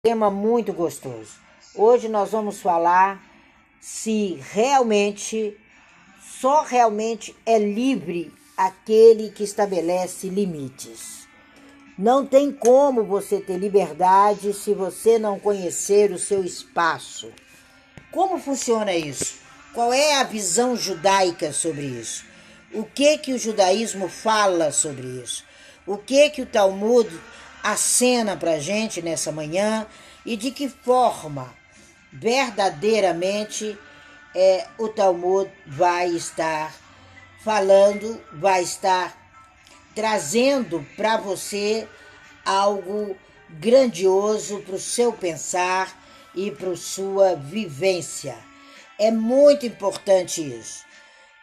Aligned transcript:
tema 0.00 0.30
muito 0.30 0.72
gostoso. 0.72 1.32
Hoje 1.74 2.08
nós 2.08 2.30
vamos 2.30 2.60
falar 2.60 3.20
se 3.80 4.38
realmente, 4.52 5.56
só 6.40 6.62
realmente 6.62 7.34
é 7.44 7.58
livre 7.58 8.32
aquele 8.56 9.30
que 9.30 9.42
estabelece 9.42 10.28
limites. 10.28 11.26
Não 11.98 12.24
tem 12.24 12.52
como 12.52 13.02
você 13.02 13.40
ter 13.40 13.58
liberdade 13.58 14.54
se 14.54 14.72
você 14.72 15.18
não 15.18 15.36
conhecer 15.40 16.12
o 16.12 16.18
seu 16.18 16.44
espaço. 16.44 17.32
Como 18.12 18.38
funciona 18.38 18.94
isso? 18.94 19.40
Qual 19.74 19.92
é 19.92 20.14
a 20.14 20.22
visão 20.22 20.76
judaica 20.76 21.52
sobre 21.52 21.86
isso? 21.86 22.24
O 22.72 22.84
que 22.84 23.18
que 23.18 23.32
o 23.32 23.38
judaísmo 23.38 24.08
fala 24.08 24.70
sobre 24.70 25.08
isso? 25.08 25.44
O 25.84 25.98
que 25.98 26.30
que 26.30 26.42
o 26.42 26.46
Talmud 26.46 27.10
acena 27.62 28.36
para 28.36 28.52
a 28.52 28.58
gente 28.58 29.02
nessa 29.02 29.32
manhã 29.32 29.86
e 30.24 30.36
de 30.36 30.50
que 30.50 30.68
forma 30.68 31.54
verdadeiramente 32.12 33.78
é, 34.34 34.66
o 34.78 34.88
Talmud 34.88 35.50
vai 35.66 36.08
estar 36.08 36.74
falando, 37.42 38.20
vai 38.32 38.62
estar 38.62 39.16
trazendo 39.94 40.86
para 40.96 41.16
você 41.16 41.88
algo 42.44 43.16
grandioso 43.50 44.60
para 44.60 44.74
o 44.74 44.80
seu 44.80 45.12
pensar 45.12 45.96
e 46.34 46.50
para 46.50 46.76
sua 46.76 47.34
vivência. 47.34 48.36
É 48.98 49.10
muito 49.10 49.66
importante 49.66 50.42
isso. 50.42 50.84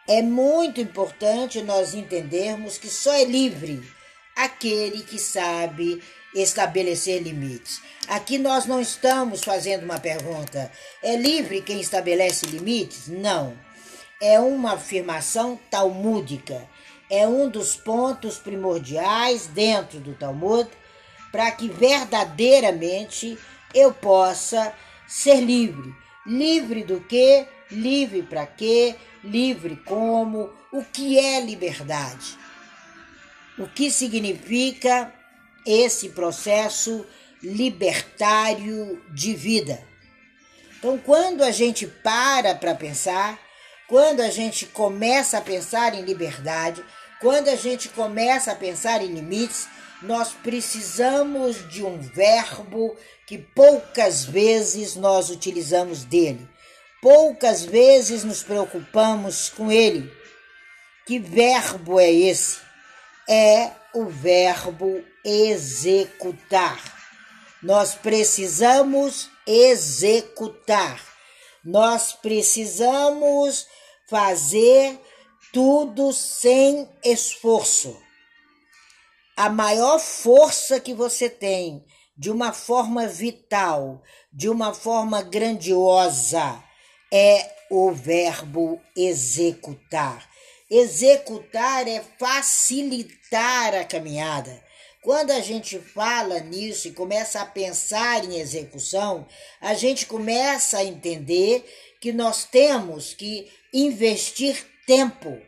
É 0.08 0.22
muito 0.22 0.80
importante 0.80 1.62
nós 1.62 1.92
entendermos 1.92 2.78
que 2.78 2.88
só 2.88 3.12
é 3.12 3.24
livre 3.24 3.82
aquele 4.36 5.02
que 5.02 5.18
sabe 5.18 6.02
estabelecer 6.34 7.22
limites. 7.22 7.80
Aqui 8.06 8.36
nós 8.36 8.66
não 8.66 8.80
estamos 8.80 9.42
fazendo 9.42 9.84
uma 9.84 9.98
pergunta: 9.98 10.70
é 11.02 11.16
livre 11.16 11.62
quem 11.62 11.80
estabelece 11.80 12.46
limites? 12.46 13.08
Não. 13.08 13.56
É 14.20 14.38
uma 14.38 14.74
afirmação 14.74 15.58
talmúdica. 15.70 16.68
É 17.08 17.26
um 17.26 17.48
dos 17.48 17.76
pontos 17.76 18.38
primordiais 18.38 19.46
dentro 19.46 20.00
do 20.00 20.14
Talmud 20.14 20.68
para 21.30 21.50
que 21.52 21.68
verdadeiramente 21.68 23.38
eu 23.74 23.92
possa 23.92 24.72
ser 25.06 25.40
livre. 25.40 25.94
Livre 26.26 26.82
do 26.82 27.00
que? 27.00 27.46
Livre 27.70 28.22
para 28.22 28.46
quê? 28.46 28.96
Livre 29.22 29.76
como? 29.76 30.50
O 30.72 30.82
que 30.82 31.18
é 31.18 31.40
liberdade? 31.40 32.36
O 33.58 33.66
que 33.66 33.90
significa 33.90 35.12
esse 35.66 36.10
processo 36.10 37.04
libertário 37.42 39.02
de 39.12 39.34
vida. 39.34 39.82
Então, 40.78 40.98
quando 40.98 41.42
a 41.42 41.50
gente 41.50 41.86
para 41.86 42.54
para 42.54 42.74
pensar, 42.74 43.38
quando 43.88 44.20
a 44.20 44.30
gente 44.30 44.66
começa 44.66 45.38
a 45.38 45.40
pensar 45.40 45.94
em 45.94 46.02
liberdade, 46.02 46.84
quando 47.20 47.48
a 47.48 47.56
gente 47.56 47.88
começa 47.88 48.52
a 48.52 48.54
pensar 48.54 49.02
em 49.02 49.12
limites, 49.12 49.68
nós 50.02 50.32
precisamos 50.32 51.68
de 51.68 51.82
um 51.82 51.98
verbo 51.98 52.96
que 53.26 53.38
poucas 53.38 54.24
vezes 54.24 54.94
nós 54.94 55.30
utilizamos 55.30 56.04
dele. 56.04 56.46
Poucas 57.00 57.64
vezes 57.64 58.22
nos 58.22 58.42
preocupamos 58.42 59.48
com 59.48 59.72
ele. 59.72 60.12
Que 61.06 61.18
verbo 61.18 61.98
é 61.98 62.10
esse? 62.10 62.65
É 63.28 63.70
o 63.94 64.06
verbo 64.06 65.02
executar. 65.24 66.80
Nós 67.62 67.94
precisamos 67.94 69.30
executar. 69.46 71.00
Nós 71.64 72.12
precisamos 72.12 73.66
fazer 74.08 75.00
tudo 75.52 76.12
sem 76.12 76.88
esforço. 77.04 77.96
A 79.36 79.48
maior 79.48 79.98
força 79.98 80.78
que 80.78 80.94
você 80.94 81.28
tem 81.28 81.84
de 82.16 82.30
uma 82.30 82.52
forma 82.52 83.06
vital, 83.06 84.02
de 84.32 84.48
uma 84.48 84.72
forma 84.72 85.22
grandiosa, 85.22 86.62
é 87.12 87.50
o 87.70 87.92
verbo 87.92 88.80
executar. 88.96 90.28
Executar 90.68 91.86
é 91.86 92.02
facilitar 92.18 93.72
a 93.72 93.84
caminhada. 93.84 94.64
Quando 95.00 95.30
a 95.30 95.40
gente 95.40 95.78
fala 95.78 96.40
nisso 96.40 96.88
e 96.88 96.92
começa 96.92 97.40
a 97.40 97.46
pensar 97.46 98.24
em 98.24 98.40
execução, 98.40 99.28
a 99.60 99.74
gente 99.74 100.06
começa 100.06 100.78
a 100.78 100.84
entender 100.84 101.64
que 102.00 102.12
nós 102.12 102.44
temos 102.44 103.14
que 103.14 103.48
investir 103.72 104.66
tempo. 104.84 105.40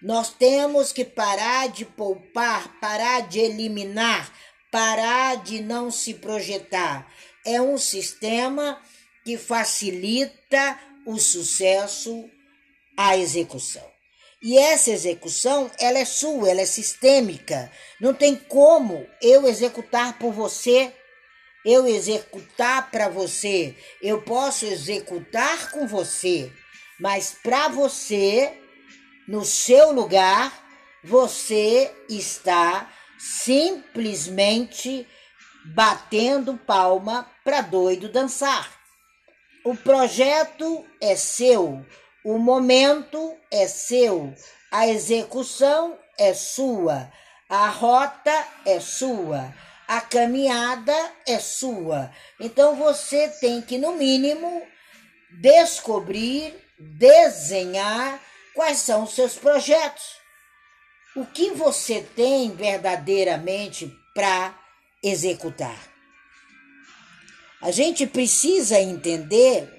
Nós 0.00 0.30
temos 0.30 0.92
que 0.92 1.04
parar 1.04 1.68
de 1.68 1.84
poupar, 1.84 2.80
parar 2.80 3.28
de 3.28 3.40
eliminar, 3.40 4.32
parar 4.72 5.42
de 5.44 5.60
não 5.60 5.90
se 5.90 6.14
projetar. 6.14 7.06
É 7.44 7.60
um 7.60 7.76
sistema 7.76 8.80
que 9.26 9.36
facilita 9.36 10.80
o 11.04 11.18
sucesso, 11.18 12.30
a 12.96 13.14
execução. 13.18 13.93
E 14.46 14.58
essa 14.58 14.90
execução, 14.90 15.70
ela 15.78 15.98
é 15.98 16.04
sua, 16.04 16.50
ela 16.50 16.60
é 16.60 16.66
sistêmica. 16.66 17.72
Não 17.98 18.12
tem 18.12 18.36
como 18.36 19.08
eu 19.22 19.48
executar 19.48 20.18
por 20.18 20.34
você, 20.34 20.92
eu 21.64 21.86
executar 21.86 22.90
para 22.90 23.08
você. 23.08 23.74
Eu 24.02 24.20
posso 24.20 24.66
executar 24.66 25.70
com 25.70 25.86
você, 25.86 26.52
mas 27.00 27.34
para 27.42 27.68
você, 27.68 28.52
no 29.26 29.46
seu 29.46 29.92
lugar, 29.92 30.52
você 31.02 31.90
está 32.06 32.92
simplesmente 33.18 35.08
batendo 35.64 36.58
palma 36.58 37.26
para 37.42 37.62
doido 37.62 38.10
dançar. 38.10 38.78
O 39.64 39.74
projeto 39.74 40.84
é 41.00 41.16
seu, 41.16 41.82
o 42.24 42.38
momento 42.38 43.36
é 43.50 43.68
seu, 43.68 44.34
a 44.72 44.88
execução 44.88 45.98
é 46.18 46.32
sua, 46.32 47.12
a 47.48 47.68
rota 47.68 48.48
é 48.64 48.80
sua, 48.80 49.54
a 49.86 50.00
caminhada 50.00 50.96
é 51.26 51.38
sua. 51.38 52.10
Então 52.40 52.74
você 52.76 53.28
tem 53.28 53.60
que, 53.60 53.76
no 53.76 53.92
mínimo, 53.92 54.62
descobrir, 55.32 56.54
desenhar 56.78 58.18
quais 58.54 58.78
são 58.78 59.04
os 59.04 59.14
seus 59.14 59.34
projetos. 59.34 60.16
O 61.14 61.26
que 61.26 61.50
você 61.50 62.00
tem 62.16 62.50
verdadeiramente 62.56 63.92
para 64.14 64.58
executar? 65.02 65.78
A 67.60 67.70
gente 67.70 68.06
precisa 68.06 68.80
entender 68.80 69.70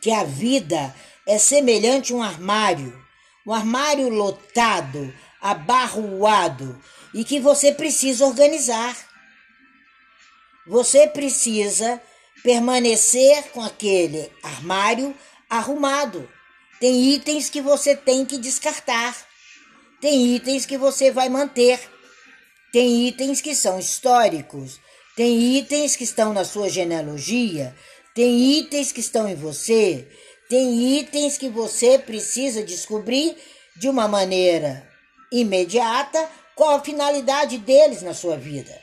que 0.00 0.12
a 0.12 0.24
vida 0.24 0.94
é 1.26 1.38
semelhante 1.38 2.12
a 2.12 2.16
um 2.16 2.22
armário, 2.22 2.98
um 3.46 3.52
armário 3.52 4.08
lotado, 4.08 5.12
abarroado 5.40 6.80
e 7.14 7.24
que 7.24 7.40
você 7.40 7.72
precisa 7.72 8.24
organizar. 8.26 8.96
Você 10.66 11.06
precisa 11.06 12.00
permanecer 12.42 13.50
com 13.50 13.62
aquele 13.62 14.30
armário 14.42 15.14
arrumado. 15.48 16.28
Tem 16.78 17.12
itens 17.12 17.50
que 17.50 17.60
você 17.60 17.96
tem 17.96 18.24
que 18.24 18.38
descartar. 18.38 19.16
Tem 20.00 20.34
itens 20.34 20.64
que 20.64 20.78
você 20.78 21.10
vai 21.10 21.28
manter. 21.28 21.80
Tem 22.72 23.06
itens 23.06 23.40
que 23.40 23.54
são 23.54 23.78
históricos. 23.78 24.80
Tem 25.16 25.58
itens 25.58 25.96
que 25.96 26.04
estão 26.04 26.32
na 26.32 26.44
sua 26.44 26.68
genealogia. 26.70 27.74
Tem 28.14 28.58
itens 28.58 28.92
que 28.92 29.00
estão 29.00 29.28
em 29.28 29.34
você. 29.34 30.08
Tem 30.50 30.98
itens 30.98 31.38
que 31.38 31.48
você 31.48 31.96
precisa 31.96 32.64
descobrir 32.64 33.36
de 33.76 33.88
uma 33.88 34.08
maneira 34.08 34.84
imediata 35.30 36.28
qual 36.56 36.74
a 36.74 36.80
finalidade 36.80 37.56
deles 37.56 38.02
na 38.02 38.12
sua 38.12 38.36
vida. 38.36 38.76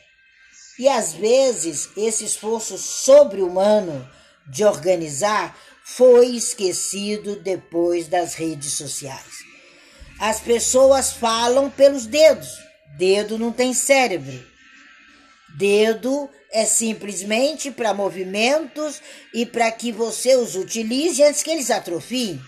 E 0.79 0.87
às 0.87 1.13
vezes 1.13 1.89
esse 1.97 2.23
esforço 2.23 2.77
sobre-humano 2.77 4.09
de 4.47 4.63
organizar 4.63 5.59
foi 5.83 6.27
esquecido 6.27 7.35
depois 7.41 8.07
das 8.07 8.33
redes 8.33 8.73
sociais. 8.73 9.43
As 10.21 10.39
pessoas 10.39 11.11
falam 11.11 11.69
pelos 11.69 12.05
dedos. 12.05 12.47
Dedo 12.97 13.37
não 13.37 13.51
tem 13.51 13.73
cérebro. 13.73 14.41
Dedo 15.57 16.29
é 16.57 16.65
simplesmente 16.65 17.69
para 17.69 17.94
movimentos 17.94 19.00
e 19.31 19.45
para 19.45 19.71
que 19.71 19.92
você 19.92 20.36
os 20.36 20.56
utilize 20.56 21.21
antes 21.24 21.44
que 21.44 21.51
eles 21.51 21.69
atrofiem. 21.69 22.42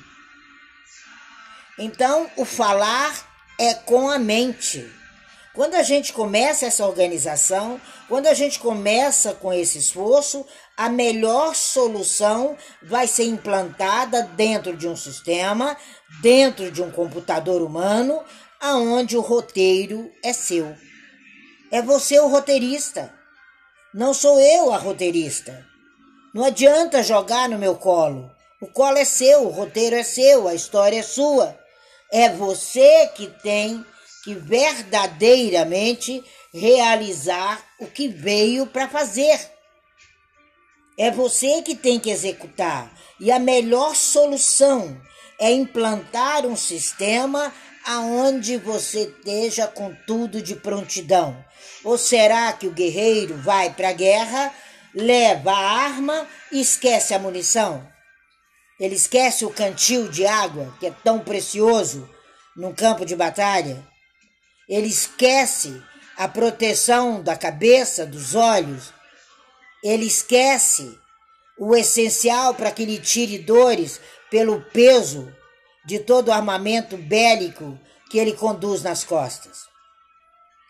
Então, 1.78 2.28
o 2.36 2.44
falar 2.44 3.14
é 3.60 3.76
com 3.76 4.10
a 4.10 4.18
mente. 4.18 4.84
Quando 5.54 5.76
a 5.76 5.84
gente 5.84 6.12
começa 6.12 6.66
essa 6.66 6.88
organização, 6.88 7.80
quando 8.08 8.26
a 8.26 8.34
gente 8.34 8.58
começa 8.58 9.36
com 9.36 9.54
esse 9.54 9.78
esforço, 9.78 10.44
a 10.76 10.90
melhor 10.90 11.54
solução 11.54 12.58
vai 12.82 13.06
ser 13.06 13.26
implantada 13.26 14.24
dentro 14.24 14.76
de 14.76 14.88
um 14.88 14.96
sistema, 14.96 15.78
dentro 16.20 16.72
de 16.72 16.82
um 16.82 16.90
computador 16.90 17.62
humano, 17.62 18.24
aonde 18.60 19.16
o 19.16 19.22
roteiro 19.22 20.12
é 20.24 20.34
seu. 20.34 20.76
É 21.72 21.80
você 21.80 22.20
o 22.20 22.28
roteirista. 22.28 23.19
Não 23.94 24.14
sou 24.14 24.40
eu 24.40 24.72
a 24.72 24.78
roteirista. 24.78 25.66
Não 26.32 26.44
adianta 26.44 27.02
jogar 27.02 27.50
no 27.50 27.58
meu 27.58 27.76
colo. 27.76 28.30
O 28.62 28.68
colo 28.68 28.98
é 28.98 29.06
seu, 29.06 29.48
o 29.48 29.50
roteiro 29.50 29.96
é 29.96 30.04
seu, 30.04 30.48
a 30.48 30.54
história 30.54 31.00
é 31.00 31.04
sua. 31.04 31.58
É 32.12 32.30
você 32.30 33.08
que 33.16 33.26
tem 33.42 33.84
que 34.24 34.36
verdadeiramente 34.36 36.24
realizar 36.54 37.66
o 37.80 37.88
que 37.88 38.08
veio 38.08 38.68
para 38.68 38.88
fazer. 38.88 39.40
É 40.96 41.10
você 41.10 41.64
que 41.64 41.74
tem 41.74 42.00
que 42.00 42.12
executar. 42.12 42.94
E 43.20 43.32
a 43.32 43.40
melhor 43.40 43.96
solução 43.96 45.02
é 45.40 45.52
implantar 45.52 46.46
um 46.46 46.56
sistema 46.56 47.52
aonde 47.84 48.58
você 48.58 49.06
esteja 49.06 49.66
com 49.66 49.96
tudo 50.06 50.44
de 50.44 50.56
prontidão. 50.56 51.44
Ou 51.84 51.98
será 51.98 52.52
que 52.54 52.68
o 52.68 52.72
guerreiro 52.72 53.38
vai 53.38 53.74
para 53.74 53.90
a 53.90 53.94
guerra, 53.94 54.54
leva 54.94 55.52
a 55.52 55.72
arma 55.84 56.28
e 56.52 56.60
esquece 56.60 57.14
a 57.14 57.20
munição? 57.20 57.88
Ele 58.80 58.96
esquece 58.96 59.46
o 59.46 59.50
cantil 59.50 60.08
de 60.10 60.26
água, 60.26 60.74
que 60.80 60.88
é 60.88 60.92
tão 61.04 61.20
precioso 61.20 62.10
num 62.56 62.74
campo 62.74 63.06
de 63.06 63.16
batalha? 63.16 63.86
Ele 64.68 64.88
esquece 64.88 65.82
a 66.18 66.28
proteção 66.28 67.22
da 67.24 67.36
cabeça, 67.36 68.06
dos 68.06 68.36
olhos. 68.36 68.94
Ele 69.84 70.06
esquece 70.06 71.00
o 71.58 71.76
essencial 71.76 72.54
para 72.54 72.72
que 72.72 72.86
lhe 72.86 73.00
tire 73.00 73.40
dores 73.40 74.00
pelo 74.30 74.62
peso 74.62 75.34
de 75.86 76.00
todo 76.00 76.28
o 76.28 76.34
armamento 76.34 76.98
bélico 76.98 77.80
que 78.10 78.18
ele 78.18 78.34
conduz 78.34 78.82
nas 78.82 79.04
costas. 79.04 79.68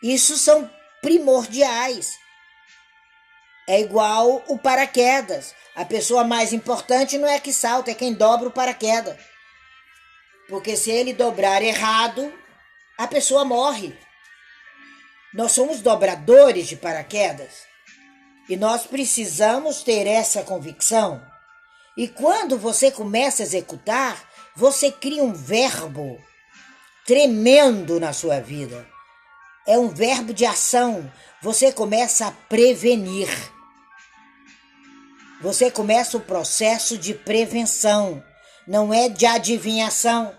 Isso 0.01 0.37
são 0.37 0.69
primordiais. 1.01 2.17
É 3.67 3.79
igual 3.79 4.43
o 4.47 4.57
paraquedas. 4.57 5.53
A 5.75 5.85
pessoa 5.85 6.23
mais 6.23 6.51
importante 6.53 7.17
não 7.17 7.27
é 7.27 7.39
que 7.39 7.53
salta, 7.53 7.91
é 7.91 7.93
quem 7.93 8.13
dobra 8.13 8.47
o 8.47 8.51
paraquedas. 8.51 9.17
Porque 10.47 10.75
se 10.75 10.89
ele 10.89 11.13
dobrar 11.13 11.61
errado, 11.61 12.33
a 12.97 13.07
pessoa 13.07 13.45
morre. 13.45 13.95
Nós 15.33 15.51
somos 15.51 15.81
dobradores 15.81 16.67
de 16.67 16.75
paraquedas 16.75 17.67
e 18.49 18.57
nós 18.57 18.87
precisamos 18.87 19.83
ter 19.83 20.07
essa 20.07 20.41
convicção. 20.41 21.23
E 21.95 22.07
quando 22.07 22.57
você 22.57 22.89
começa 22.89 23.43
a 23.43 23.45
executar, 23.45 24.27
você 24.55 24.91
cria 24.91 25.23
um 25.23 25.33
verbo 25.33 26.19
tremendo 27.05 27.99
na 27.99 28.11
sua 28.11 28.39
vida. 28.39 28.87
É 29.69 29.77
um 29.77 29.87
verbo 29.87 30.33
de 30.33 30.47
ação. 30.47 31.13
Você 31.43 31.71
começa 31.71 32.25
a 32.25 32.31
prevenir. 32.31 33.29
Você 35.43 35.69
começa 35.69 36.17
o 36.17 36.21
processo 36.21 36.97
de 36.97 37.13
prevenção, 37.13 38.23
não 38.67 38.91
é 38.91 39.07
de 39.07 39.27
adivinhação. 39.27 40.35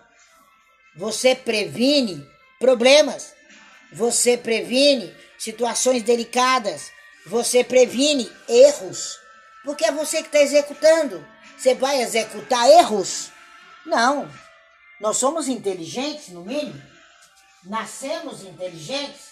Você 0.97 1.37
previne 1.37 2.29
problemas. 2.59 3.33
Você 3.93 4.37
previne 4.37 5.15
situações 5.39 6.03
delicadas. 6.03 6.91
Você 7.25 7.63
previne 7.63 8.29
erros. 8.49 9.17
Porque 9.65 9.85
é 9.85 9.93
você 9.93 10.23
que 10.23 10.29
está 10.29 10.41
executando. 10.41 11.25
Você 11.57 11.73
vai 11.77 12.03
executar 12.03 12.69
erros? 12.69 13.31
Não. 13.87 14.29
Nós 15.01 15.19
somos 15.19 15.47
inteligentes, 15.47 16.31
no 16.31 16.45
mínimo. 16.45 16.83
Nascemos 17.65 18.43
inteligentes. 18.43 19.31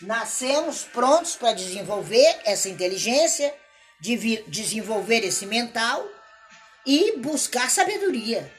Nascemos 0.00 0.82
prontos 0.84 1.36
para 1.36 1.52
desenvolver 1.52 2.40
essa 2.44 2.68
inteligência, 2.68 3.54
de 4.00 4.42
desenvolver 4.48 5.24
esse 5.24 5.46
mental 5.46 6.04
e 6.84 7.16
buscar 7.18 7.70
sabedoria. 7.70 8.52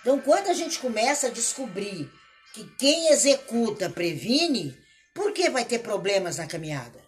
Então, 0.00 0.18
quando 0.20 0.48
a 0.48 0.54
gente 0.54 0.78
começa 0.78 1.26
a 1.26 1.30
descobrir 1.30 2.10
que 2.54 2.64
quem 2.78 3.08
executa 3.08 3.90
previne, 3.90 4.74
por 5.12 5.32
que 5.32 5.50
vai 5.50 5.64
ter 5.64 5.80
problemas 5.80 6.38
na 6.38 6.46
caminhada? 6.46 7.06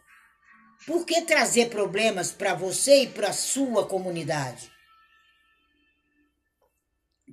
Por 0.86 1.06
que 1.06 1.22
trazer 1.22 1.70
problemas 1.70 2.32
para 2.32 2.54
você 2.54 3.04
e 3.04 3.06
para 3.06 3.28
a 3.28 3.32
sua 3.32 3.86
comunidade? 3.86 4.70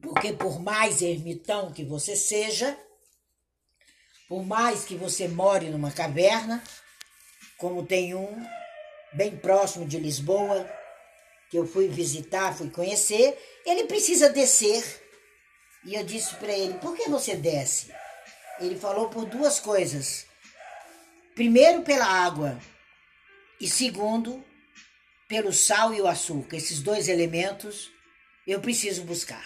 Porque 0.02 0.34
por 0.34 0.62
mais 0.62 1.02
ermitão 1.02 1.72
que 1.72 1.84
você 1.84 2.16
seja, 2.16 2.78
por 4.28 4.44
mais 4.44 4.84
que 4.84 4.96
você 4.96 5.28
more 5.28 5.70
numa 5.70 5.92
caverna, 5.92 6.64
como 7.58 7.86
tem 7.86 8.14
um 8.14 8.46
bem 9.14 9.36
próximo 9.38 9.88
de 9.88 9.98
Lisboa, 9.98 10.70
que 11.50 11.58
eu 11.58 11.66
fui 11.66 11.88
visitar, 11.88 12.56
fui 12.56 12.70
conhecer, 12.70 13.38
ele 13.66 13.86
precisa 13.86 14.30
descer 14.30 14.84
e 15.86 15.96
eu 15.96 16.04
disse 16.04 16.36
para 16.36 16.52
ele: 16.52 16.74
por 16.76 16.96
que 16.96 17.10
você 17.10 17.36
desce? 17.36 17.94
Ele 18.60 18.78
falou 18.78 19.10
por 19.10 19.26
duas 19.26 19.60
coisas. 19.60 20.26
Primeiro, 21.36 21.84
pela 21.84 22.06
água, 22.06 22.60
e 23.62 23.68
segundo, 23.68 24.44
pelo 25.28 25.54
sal 25.54 25.94
e 25.94 26.02
o 26.02 26.08
açúcar. 26.08 26.58
Esses 26.58 26.82
dois 26.82 27.08
elementos 27.08 27.92
eu 28.46 28.60
preciso 28.60 29.04
buscar. 29.04 29.46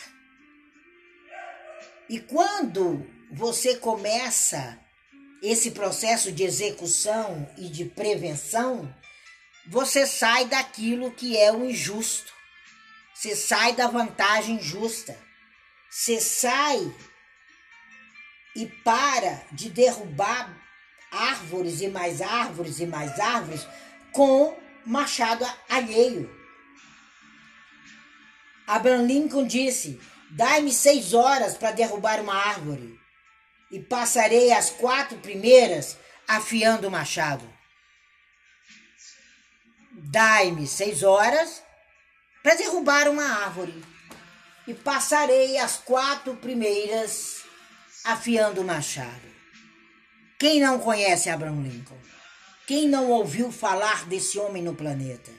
E 2.12 2.20
quando 2.20 3.08
você 3.32 3.78
começa 3.78 4.78
esse 5.42 5.72
processo 5.72 6.30
de 6.30 6.44
execução 6.44 7.50
e 7.58 7.70
de 7.70 7.86
prevenção, 7.86 8.94
você 9.66 10.06
sai 10.06 10.44
daquilo 10.44 11.12
que 11.12 11.38
é 11.38 11.54
o 11.54 11.64
injusto. 11.64 12.34
Você 13.14 13.34
sai 13.34 13.78
da 13.78 13.88
vantagem 13.88 14.62
justa. 14.62 15.18
Você 15.90 16.20
sai 16.20 16.94
e 18.58 18.66
para 18.84 19.46
de 19.54 19.70
derrubar 19.70 20.54
árvores 21.10 21.80
e 21.80 21.88
mais 21.88 22.22
árvores 22.22 22.82
e 22.82 22.86
mais 22.86 23.18
árvores 23.22 23.66
com 24.12 24.54
machado 24.86 25.46
alheio. 25.70 26.30
Abraham 28.68 29.04
Lincoln 29.04 29.48
disse: 29.48 29.98
Dai-me 30.34 30.72
seis 30.72 31.14
horas 31.14 31.58
para 31.58 31.72
derrubar 31.72 32.22
uma 32.22 32.34
árvore, 32.34 32.98
e 33.70 33.80
passarei 33.80 34.52
as 34.52 34.70
quatro 34.70 35.18
primeiras 35.18 35.98
afiando 36.28 36.88
o 36.88 36.92
machado. 36.92 37.48
Dai-me 39.92 40.66
seis 40.66 41.04
horas 41.04 41.62
para 42.42 42.56
derrubar 42.56 43.10
uma 43.10 43.24
árvore, 43.24 43.84
e 44.66 44.74
passarei 44.74 45.58
as 45.58 45.78
quatro 45.78 46.36
primeiras 46.38 47.42
afiando 48.06 48.62
o 48.62 48.64
machado. 48.64 49.30
Quem 50.40 50.62
não 50.62 50.80
conhece 50.80 51.30
Abraham 51.30 51.62
Lincoln? 51.62 52.00
Quem 52.66 52.88
não 52.88 53.10
ouviu 53.10 53.52
falar 53.52 54.06
desse 54.06 54.40
homem 54.40 54.64
no 54.64 54.74
planeta? 54.74 55.32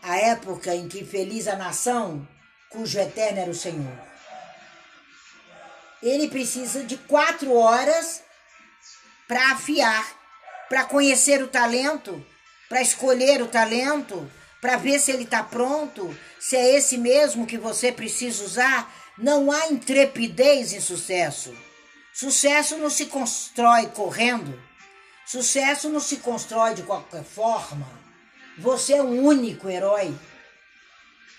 A 0.00 0.16
época 0.16 0.74
em 0.74 0.88
que 0.88 1.04
feliz 1.04 1.48
a 1.48 1.56
nação 1.56 2.26
cujo 2.72 2.98
eterno 2.98 3.40
era 3.40 3.50
o 3.50 3.54
Senhor. 3.54 3.92
Ele 6.02 6.28
precisa 6.28 6.82
de 6.82 6.96
quatro 6.96 7.54
horas 7.54 8.22
para 9.28 9.52
afiar, 9.52 10.04
para 10.68 10.84
conhecer 10.84 11.42
o 11.42 11.48
talento, 11.48 12.24
para 12.68 12.82
escolher 12.82 13.40
o 13.40 13.46
talento, 13.46 14.28
para 14.60 14.76
ver 14.76 14.98
se 14.98 15.12
ele 15.12 15.24
está 15.24 15.42
pronto, 15.42 16.16
se 16.40 16.56
é 16.56 16.76
esse 16.76 16.96
mesmo 16.96 17.46
que 17.46 17.58
você 17.58 17.92
precisa 17.92 18.42
usar. 18.44 18.92
Não 19.16 19.52
há 19.52 19.68
intrepidez 19.68 20.72
em 20.72 20.80
sucesso. 20.80 21.54
Sucesso 22.12 22.78
não 22.78 22.90
se 22.90 23.06
constrói 23.06 23.86
correndo. 23.86 24.60
Sucesso 25.26 25.88
não 25.88 26.00
se 26.00 26.16
constrói 26.16 26.74
de 26.74 26.82
qualquer 26.82 27.22
forma. 27.22 27.86
Você 28.58 28.94
é 28.94 29.02
o 29.02 29.06
único 29.06 29.68
herói. 29.68 30.14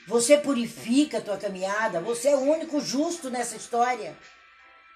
Você 0.07 0.37
purifica 0.37 1.17
a 1.17 1.21
tua 1.21 1.37
caminhada. 1.37 2.01
Você 2.01 2.29
é 2.29 2.35
o 2.35 2.41
único 2.41 2.79
justo 2.81 3.29
nessa 3.29 3.55
história. 3.55 4.17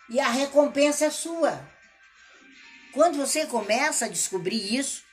E 0.09 0.19
a 0.19 0.29
recompensa 0.29 1.05
é 1.05 1.09
sua. 1.09 1.59
Quando 2.93 3.17
você 3.17 3.45
começa 3.45 4.05
a 4.05 4.09
descobrir 4.09 4.75
isso, 4.75 5.03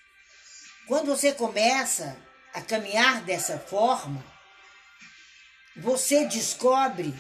quando 0.87 1.07
você 1.07 1.33
começa 1.33 2.17
a 2.53 2.61
caminhar 2.61 3.23
dessa 3.23 3.59
forma, 3.59 4.25
você 5.77 6.25
descobre 6.27 7.15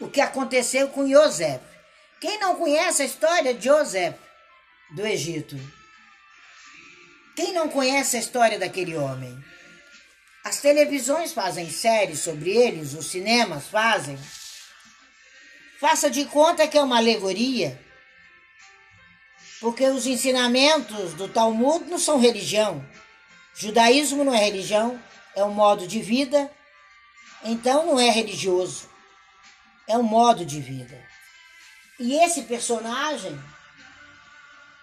o 0.00 0.08
que 0.08 0.20
aconteceu 0.20 0.88
com 0.88 1.06
Yosef. 1.06 1.62
Quem 2.20 2.38
não 2.38 2.56
conhece 2.56 3.02
a 3.02 3.06
história 3.06 3.54
de 3.54 3.64
Joseph 3.64 4.16
do 4.94 5.06
Egito? 5.06 5.56
Quem 7.34 7.52
não 7.52 7.68
conhece 7.68 8.16
a 8.16 8.20
história 8.20 8.58
daquele 8.58 8.96
homem? 8.96 9.36
As 10.46 10.60
televisões 10.60 11.32
fazem 11.32 11.68
séries 11.68 12.20
sobre 12.20 12.52
eles, 12.52 12.94
os 12.94 13.06
cinemas 13.06 13.66
fazem. 13.66 14.16
Faça 15.80 16.08
de 16.08 16.24
conta 16.26 16.68
que 16.68 16.78
é 16.78 16.82
uma 16.84 16.98
alegoria, 16.98 17.84
porque 19.60 19.84
os 19.88 20.06
ensinamentos 20.06 21.14
do 21.14 21.28
Talmud 21.28 21.90
não 21.90 21.98
são 21.98 22.20
religião. 22.20 22.88
Judaísmo 23.56 24.22
não 24.22 24.32
é 24.32 24.38
religião, 24.38 25.02
é 25.34 25.42
um 25.42 25.50
modo 25.50 25.84
de 25.84 26.00
vida, 26.00 26.48
então 27.42 27.84
não 27.84 27.98
é 27.98 28.08
religioso, 28.08 28.88
é 29.88 29.98
um 29.98 30.04
modo 30.04 30.46
de 30.46 30.60
vida. 30.60 30.96
E 31.98 32.22
esse 32.22 32.42
personagem, 32.42 33.36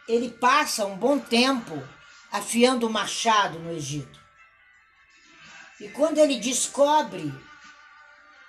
ele 0.09 0.29
passa 0.29 0.85
um 0.85 0.97
bom 0.97 1.17
tempo 1.17 1.81
afiando 2.29 2.85
o 2.85 2.91
machado 2.91 3.59
no 3.59 3.71
Egito. 3.71 4.22
E 5.83 5.89
quando 5.89 6.17
ele 6.17 6.39
descobre 6.39 7.29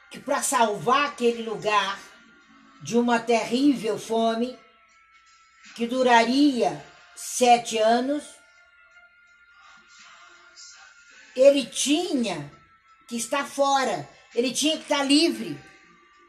que 0.09 0.21
para 0.21 0.41
salvar 0.41 1.07
aquele 1.07 1.43
lugar 1.43 1.99
de 2.81 2.97
uma 2.97 3.19
terrível 3.19 3.99
fome, 3.99 4.57
que 5.75 5.85
duraria 5.85 6.87
sete 7.17 7.77
anos, 7.77 8.23
ele 11.35 11.67
tinha 11.67 12.53
que 13.09 13.17
estar 13.17 13.45
fora, 13.45 14.09
ele 14.33 14.53
tinha 14.53 14.77
que 14.77 14.85
estar 14.85 15.03
livre, 15.03 15.61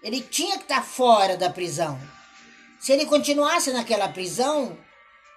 ele 0.01 0.21
tinha 0.21 0.57
que 0.57 0.63
estar 0.63 0.81
fora 0.83 1.37
da 1.37 1.51
prisão. 1.51 2.01
Se 2.79 2.91
ele 2.91 3.05
continuasse 3.05 3.71
naquela 3.71 4.09
prisão, 4.09 4.75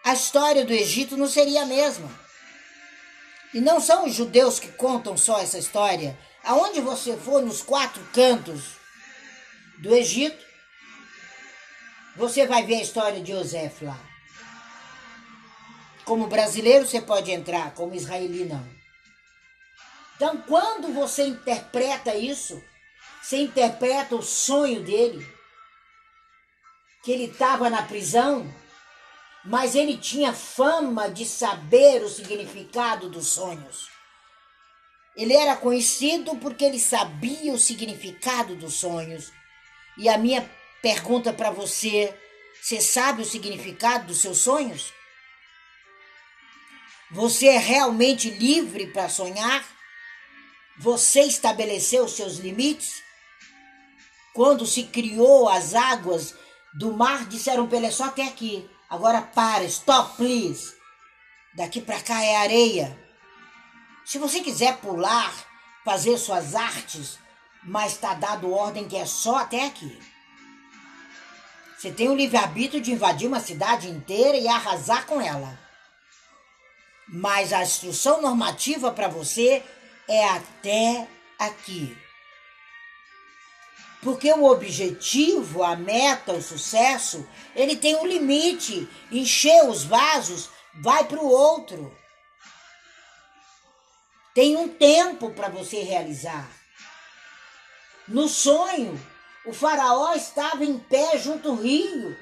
a 0.02 0.14
história 0.14 0.64
do 0.64 0.72
Egito 0.72 1.14
não 1.14 1.28
seria 1.28 1.64
a 1.64 1.66
mesma. 1.66 2.08
E 3.54 3.60
não 3.60 3.80
são 3.80 4.06
os 4.06 4.14
judeus 4.14 4.58
que 4.58 4.70
contam 4.72 5.16
só 5.16 5.40
essa 5.40 5.58
história. 5.58 6.18
Aonde 6.44 6.80
você 6.80 7.16
for 7.16 7.42
nos 7.42 7.62
quatro 7.62 8.02
cantos 8.12 8.76
do 9.78 9.94
Egito, 9.94 10.44
você 12.16 12.46
vai 12.46 12.64
ver 12.64 12.76
a 12.76 12.82
história 12.82 13.20
de 13.22 13.32
José 13.32 13.72
lá. 13.82 13.98
Como 16.04 16.26
brasileiro 16.26 16.86
você 16.86 17.00
pode 17.00 17.30
entrar, 17.30 17.74
como 17.74 17.94
israeli 17.94 18.44
não. 18.44 18.66
Então, 20.16 20.42
quando 20.42 20.92
você 20.92 21.26
interpreta 21.26 22.14
isso, 22.16 22.62
você 23.22 23.42
interpreta 23.42 24.16
o 24.16 24.22
sonho 24.22 24.82
dele, 24.82 25.24
que 27.04 27.12
ele 27.12 27.24
estava 27.24 27.70
na 27.70 27.82
prisão, 27.82 28.52
mas 29.44 29.74
ele 29.74 29.96
tinha 29.96 30.32
fama 30.32 31.08
de 31.08 31.24
saber 31.24 32.02
o 32.02 32.08
significado 32.08 33.08
dos 33.08 33.28
sonhos. 33.28 33.88
Ele 35.16 35.34
era 35.34 35.56
conhecido 35.56 36.36
porque 36.36 36.64
ele 36.64 36.78
sabia 36.78 37.52
o 37.52 37.58
significado 37.58 38.54
dos 38.54 38.74
sonhos. 38.74 39.32
E 39.96 40.08
a 40.08 40.16
minha 40.16 40.48
pergunta 40.80 41.32
para 41.32 41.50
você: 41.50 42.16
você 42.60 42.80
sabe 42.80 43.22
o 43.22 43.24
significado 43.24 44.06
dos 44.06 44.20
seus 44.20 44.38
sonhos? 44.38 44.92
Você 47.10 47.46
é 47.46 47.58
realmente 47.58 48.30
livre 48.30 48.88
para 48.88 49.08
sonhar? 49.08 49.66
Você 50.78 51.22
estabeleceu 51.22 52.04
os 52.04 52.12
seus 52.12 52.36
limites? 52.36 53.02
Quando 54.34 54.66
se 54.66 54.84
criou 54.84 55.48
as 55.48 55.74
águas 55.74 56.34
do 56.74 56.92
mar, 56.92 57.26
disseram 57.26 57.66
para 57.66 57.78
ele: 57.78 57.86
é 57.86 57.90
só 57.90 58.04
até 58.04 58.22
aqui. 58.24 58.68
Agora 58.88 59.20
para, 59.20 59.64
stop, 59.64 60.16
please. 60.16 60.74
Daqui 61.54 61.80
para 61.80 62.00
cá 62.00 62.22
é 62.22 62.36
areia. 62.36 62.98
Se 64.04 64.18
você 64.18 64.40
quiser 64.40 64.78
pular, 64.78 65.34
fazer 65.84 66.16
suas 66.16 66.54
artes, 66.54 67.18
mas 67.62 67.92
está 67.92 68.14
dado 68.14 68.52
ordem 68.52 68.88
que 68.88 68.96
é 68.96 69.04
só 69.04 69.36
até 69.36 69.66
aqui. 69.66 70.00
Você 71.76 71.92
tem 71.92 72.08
o 72.08 72.14
livre-arbítrio 72.14 72.80
de 72.80 72.92
invadir 72.92 73.28
uma 73.28 73.40
cidade 73.40 73.88
inteira 73.88 74.36
e 74.36 74.48
arrasar 74.48 75.06
com 75.06 75.20
ela. 75.20 75.58
Mas 77.06 77.52
a 77.52 77.62
instrução 77.62 78.20
normativa 78.20 78.90
para 78.90 79.08
você 79.08 79.62
é 80.08 80.28
até 80.28 81.06
aqui. 81.38 81.96
Porque 84.02 84.32
o 84.32 84.44
objetivo, 84.44 85.62
a 85.64 85.74
meta, 85.74 86.32
o 86.32 86.42
sucesso, 86.42 87.28
ele 87.54 87.76
tem 87.76 87.96
um 87.96 88.06
limite. 88.06 88.88
Encher 89.10 89.68
os 89.68 89.82
vasos, 89.82 90.48
vai 90.80 91.04
para 91.04 91.18
o 91.18 91.28
outro. 91.28 91.96
Tem 94.34 94.56
um 94.56 94.68
tempo 94.68 95.30
para 95.30 95.48
você 95.48 95.82
realizar. 95.82 96.48
No 98.06 98.28
sonho, 98.28 98.98
o 99.44 99.52
faraó 99.52 100.14
estava 100.14 100.64
em 100.64 100.78
pé 100.78 101.18
junto 101.18 101.48
ao 101.48 101.56
rio. 101.56 102.16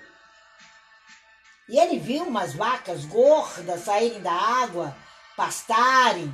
E 1.69 1.79
ele 1.79 1.99
viu 1.99 2.25
umas 2.25 2.55
vacas 2.55 3.05
gordas 3.05 3.85
saírem 3.85 4.23
da 4.23 4.33
água, 4.33 4.97
pastarem. 5.37 6.33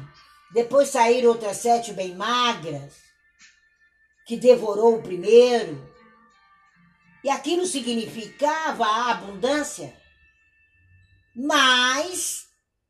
Depois 0.52 0.90
saíram 0.90 1.30
outras 1.30 1.56
sete 1.56 1.92
bem 1.92 2.14
magras 2.14 3.11
que 4.26 4.36
devorou 4.36 4.96
o 4.96 5.02
primeiro. 5.02 5.90
E 7.24 7.30
aquilo 7.30 7.66
significava 7.66 8.84
a 8.84 9.10
abundância. 9.12 9.96
Mas 11.34 12.46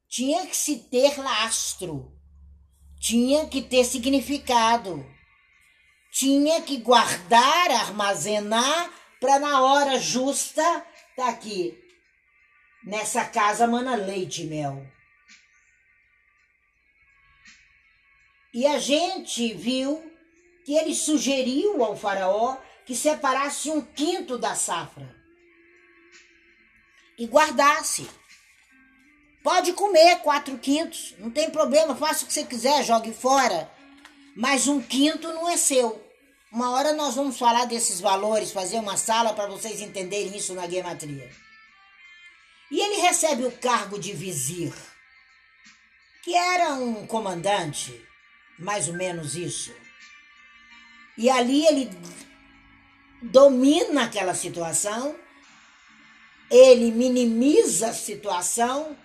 tinha 0.09 0.47
que 0.47 0.57
se 0.57 0.79
ter 0.91 1.19
lastro, 1.19 2.13
tinha 3.01 3.47
que 3.49 3.63
ter 3.63 3.85
significado, 3.85 5.05
tinha 6.13 6.61
que 6.63 6.77
guardar, 6.79 7.71
armazenar 7.71 8.91
para 9.21 9.39
na 9.39 9.61
hora 9.61 9.99
justa 9.99 10.63
tá 11.17 11.29
aqui 11.29 11.79
nessa 12.85 13.25
casa 13.25 13.67
mana 13.67 13.95
leite 13.95 14.45
mel. 14.45 14.85
E 18.53 18.67
a 18.67 18.79
gente 18.79 19.55
viu 19.55 20.12
que 20.65 20.75
ele 20.75 20.95
sugeriu 20.95 21.83
ao 21.83 21.97
Faraó 21.97 22.57
que 22.85 22.95
separasse 22.95 23.71
um 23.71 23.81
quinto 23.81 24.39
da 24.39 24.55
safra 24.55 25.15
e 27.19 27.27
guardasse. 27.27 28.09
Pode 29.43 29.73
comer 29.73 30.21
quatro 30.21 30.57
quintos, 30.59 31.15
não 31.19 31.31
tem 31.31 31.51
problema, 31.51 31.97
faça 31.97 32.25
o 32.25 32.27
que 32.27 32.33
você 32.33 32.45
quiser, 32.45 32.85
jogue 32.85 33.13
fora. 33.13 33.71
Mas 34.37 34.69
um 34.69 34.81
quinto 34.81 35.29
não 35.29 35.49
é 35.49 35.57
seu. 35.57 36.03
Uma 36.51 36.71
hora 36.71 36.93
nós 36.93 37.15
vamos 37.15 37.39
falar 37.39 37.65
desses 37.65 38.01
valores, 38.01 38.53
fazer 38.53 38.77
uma 38.77 38.97
sala 38.97 39.33
para 39.33 39.49
vocês 39.49 39.81
entenderem 39.81 40.37
isso 40.37 40.55
na 40.55 40.69
gematria. 40.69 41.31
E 42.71 42.81
ele 42.81 43.01
recebe 43.03 43.45
o 43.45 43.53
cargo 43.53 43.99
de 43.99 44.13
vizir, 44.13 44.73
que 46.23 46.35
era 46.35 46.75
um 46.75 47.07
comandante, 47.07 48.01
mais 48.59 48.89
ou 48.89 48.95
menos 48.95 49.35
isso. 49.35 49.75
E 51.17 51.29
ali 51.29 51.67
ele 51.67 51.91
domina 53.23 54.05
aquela 54.05 54.35
situação, 54.35 55.15
ele 56.51 56.91
minimiza 56.91 57.89
a 57.89 57.95
situação 57.95 58.97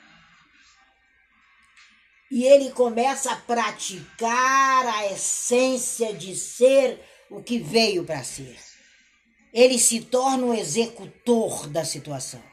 e 2.30 2.44
ele 2.44 2.72
começa 2.72 3.32
a 3.32 3.36
praticar 3.38 4.86
a 4.86 5.12
essência 5.12 6.14
de 6.14 6.36
ser 6.36 7.02
o 7.30 7.42
que 7.42 7.60
veio 7.60 8.04
para 8.04 8.24
ser. 8.24 8.58
Ele 9.54 9.80
se 9.80 10.02
torna 10.02 10.46
o 10.46 10.54
executor 10.54 11.68
da 11.68 11.86
situação. 11.86 12.44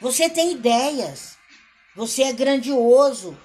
Você 0.00 0.28
tem 0.28 0.52
ideias, 0.52 1.36
você 1.94 2.24
é 2.24 2.32
grandioso, 2.32 3.38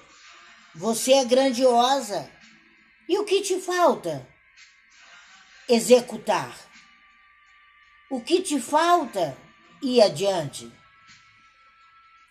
você 0.74 1.12
é 1.14 1.24
grandiosa. 1.24 2.30
E 3.08 3.18
o 3.18 3.24
que 3.24 3.42
te 3.42 3.60
falta? 3.60 4.33
Executar. 5.68 6.54
O 8.10 8.20
que 8.20 8.42
te 8.42 8.60
falta 8.60 9.36
ir 9.82 10.02
adiante? 10.02 10.70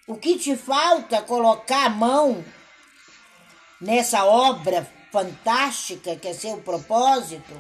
O 0.07 0.17
que 0.17 0.37
te 0.37 0.55
falta 0.55 1.21
colocar 1.21 1.85
a 1.85 1.89
mão 1.89 2.43
nessa 3.79 4.25
obra 4.25 4.89
fantástica 5.11 6.15
que 6.15 6.27
é 6.27 6.33
seu 6.33 6.61
propósito 6.61 7.59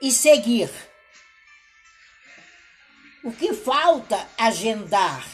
e 0.00 0.10
seguir? 0.10 0.70
O 3.24 3.32
que 3.32 3.52
falta 3.54 4.28
agendar? 4.38 5.26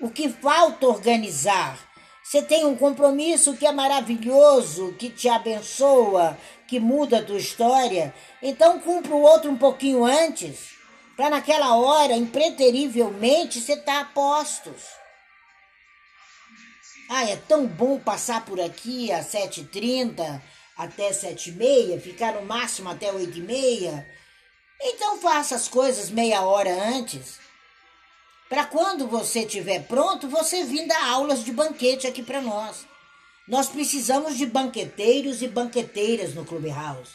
O 0.00 0.10
que 0.10 0.28
falta 0.28 0.86
organizar? 0.86 1.87
Você 2.28 2.42
tem 2.42 2.66
um 2.66 2.76
compromisso 2.76 3.56
que 3.56 3.66
é 3.66 3.72
maravilhoso, 3.72 4.94
que 4.98 5.08
te 5.08 5.30
abençoa, 5.30 6.36
que 6.66 6.78
muda 6.78 7.20
a 7.20 7.24
tua 7.24 7.38
história. 7.38 8.14
Então 8.42 8.78
cumpra 8.80 9.14
o 9.14 9.22
outro 9.22 9.50
um 9.50 9.56
pouquinho 9.56 10.04
antes. 10.04 10.76
para 11.16 11.30
naquela 11.30 11.74
hora, 11.74 12.14
impreterivelmente, 12.14 13.62
você 13.62 13.72
estar 13.72 13.94
tá 13.94 14.00
a 14.00 14.04
postos. 14.04 14.82
Ah, 17.08 17.24
é 17.24 17.36
tão 17.36 17.66
bom 17.66 17.98
passar 17.98 18.44
por 18.44 18.60
aqui 18.60 19.10
às 19.10 19.32
7h30 19.32 20.42
até 20.76 21.10
7h30, 21.10 21.98
ficar 21.98 22.34
no 22.34 22.42
máximo 22.42 22.90
até 22.90 23.10
8h30. 23.10 24.04
Então 24.82 25.16
faça 25.16 25.54
as 25.54 25.66
coisas 25.66 26.10
meia 26.10 26.42
hora 26.42 26.74
antes. 26.74 27.47
Para 28.48 28.64
quando 28.64 29.06
você 29.06 29.40
estiver 29.40 29.86
pronto, 29.86 30.28
você 30.28 30.64
vir 30.64 30.86
dar 30.86 31.10
aulas 31.10 31.44
de 31.44 31.52
banquete 31.52 32.06
aqui 32.06 32.22
para 32.22 32.40
nós. 32.40 32.86
Nós 33.46 33.68
precisamos 33.68 34.36
de 34.36 34.46
banqueteiros 34.46 35.42
e 35.42 35.48
banqueteiras 35.48 36.34
no 36.34 36.44
Clubhouse. 36.44 37.12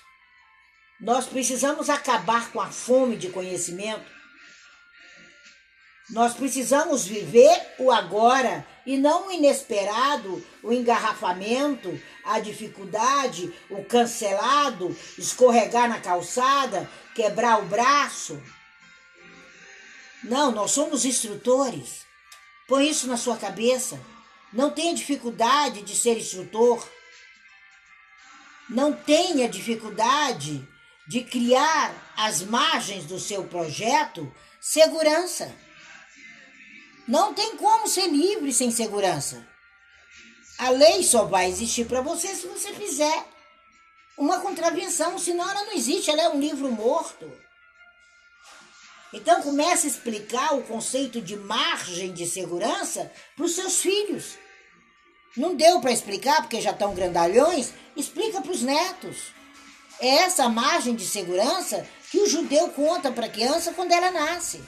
Nós 1.00 1.26
precisamos 1.26 1.90
acabar 1.90 2.52
com 2.52 2.62
a 2.62 2.72
fome 2.72 3.18
de 3.18 3.30
conhecimento. 3.30 4.06
Nós 6.10 6.34
precisamos 6.34 7.06
viver 7.06 7.76
o 7.80 7.92
agora 7.92 8.66
e 8.86 8.98
não 8.98 9.28
o 9.28 9.32
inesperado, 9.32 10.46
o 10.62 10.72
engarrafamento, 10.72 12.00
a 12.24 12.40
dificuldade, 12.40 13.54
o 13.70 13.84
cancelado, 13.84 14.96
escorregar 15.18 15.90
na 15.90 16.00
calçada, 16.00 16.90
quebrar 17.16 17.60
o 17.60 17.66
braço. 17.66 18.42
Não, 20.24 20.52
nós 20.52 20.72
somos 20.72 21.06
instrutores. 21.06 22.06
Põe 22.68 22.90
isso 22.90 23.08
na 23.08 23.18
sua 23.18 23.38
cabeça. 23.38 24.00
Não 24.52 24.72
tenha 24.72 24.94
dificuldade 24.94 25.82
de 25.82 25.96
ser 25.96 26.18
instrutor. 26.18 26.88
Não 28.70 28.94
tenha 28.94 29.50
dificuldade 29.50 30.66
de 31.08 31.24
criar 31.24 32.14
as 32.16 32.42
margens 32.42 33.06
do 33.06 33.20
seu 33.20 33.44
projeto 33.46 34.34
segurança. 34.62 35.54
Não 37.06 37.34
tem 37.34 37.58
como 37.58 37.88
ser 37.88 38.08
livre 38.08 38.54
sem 38.54 38.72
segurança. 38.72 39.46
A 40.58 40.70
lei 40.70 41.04
só 41.04 41.26
vai 41.26 41.50
existir 41.50 41.86
para 41.86 42.00
você 42.00 42.34
se 42.34 42.48
você 42.48 42.74
fizer 42.74 43.26
uma 44.18 44.40
contravenção, 44.40 45.18
senão 45.20 45.50
ela 45.50 45.66
não 45.66 45.74
existe, 45.74 46.10
ela 46.10 46.22
é 46.22 46.30
um 46.30 46.40
livro 46.40 46.72
morto. 46.72 47.30
Então 49.14 49.44
comece 49.44 49.86
a 49.86 49.90
explicar 49.90 50.56
o 50.56 50.64
conceito 50.64 51.22
de 51.22 51.38
margem 51.38 52.12
de 52.12 52.26
segurança 52.26 53.12
para 53.36 53.46
os 53.46 53.54
seus 53.54 53.80
filhos. 53.80 54.40
Não 55.38 55.56
deu 55.56 55.80
para 55.80 55.92
explicar 55.92 56.42
porque 56.42 56.60
já 56.60 56.72
estão 56.72 56.96
grandalhões? 56.96 57.74
Explica 57.96 58.42
para 58.42 58.52
os 58.52 58.64
netos. 58.64 59.32
É 60.00 60.08
essa 60.08 60.50
margem 60.50 60.96
de 60.96 61.06
segurança 61.06 61.86
que 62.10 62.20
o 62.20 62.28
judeu 62.28 62.70
conta 62.70 63.12
para 63.12 63.28
a 63.28 63.30
criança 63.30 63.74
quando 63.74 63.92
ela 63.92 64.12
nasce. 64.12 64.62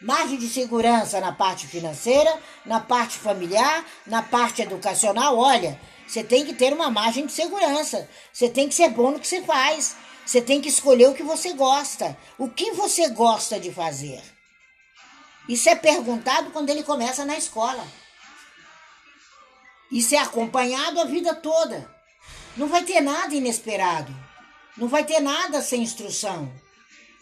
Margem 0.00 0.38
de 0.38 0.48
segurança 0.48 1.20
na 1.20 1.32
parte 1.32 1.66
financeira, 1.66 2.36
na 2.66 2.80
parte 2.80 3.18
familiar, 3.18 3.84
na 4.06 4.22
parte 4.22 4.62
educacional. 4.62 5.36
Olha, 5.38 5.80
você 6.06 6.24
tem 6.24 6.44
que 6.44 6.52
ter 6.52 6.72
uma 6.72 6.90
margem 6.90 7.26
de 7.26 7.32
segurança. 7.32 8.08
Você 8.32 8.48
tem 8.48 8.68
que 8.68 8.74
ser 8.74 8.90
bom 8.90 9.12
no 9.12 9.20
que 9.20 9.26
você 9.26 9.42
faz. 9.42 9.96
Você 10.24 10.40
tem 10.40 10.60
que 10.60 10.68
escolher 10.68 11.08
o 11.08 11.14
que 11.14 11.22
você 11.22 11.52
gosta. 11.52 12.16
O 12.38 12.48
que 12.48 12.72
você 12.72 13.08
gosta 13.08 13.58
de 13.58 13.72
fazer? 13.72 14.22
Isso 15.48 15.68
é 15.68 15.74
perguntado 15.74 16.50
quando 16.50 16.70
ele 16.70 16.82
começa 16.82 17.24
na 17.24 17.36
escola. 17.36 17.86
Isso 19.90 20.14
é 20.14 20.18
acompanhado 20.18 21.00
a 21.00 21.04
vida 21.04 21.34
toda. 21.34 21.90
Não 22.56 22.68
vai 22.68 22.82
ter 22.82 23.00
nada 23.00 23.34
inesperado. 23.34 24.14
Não 24.76 24.88
vai 24.88 25.04
ter 25.04 25.20
nada 25.20 25.60
sem 25.60 25.82
instrução. 25.82 26.52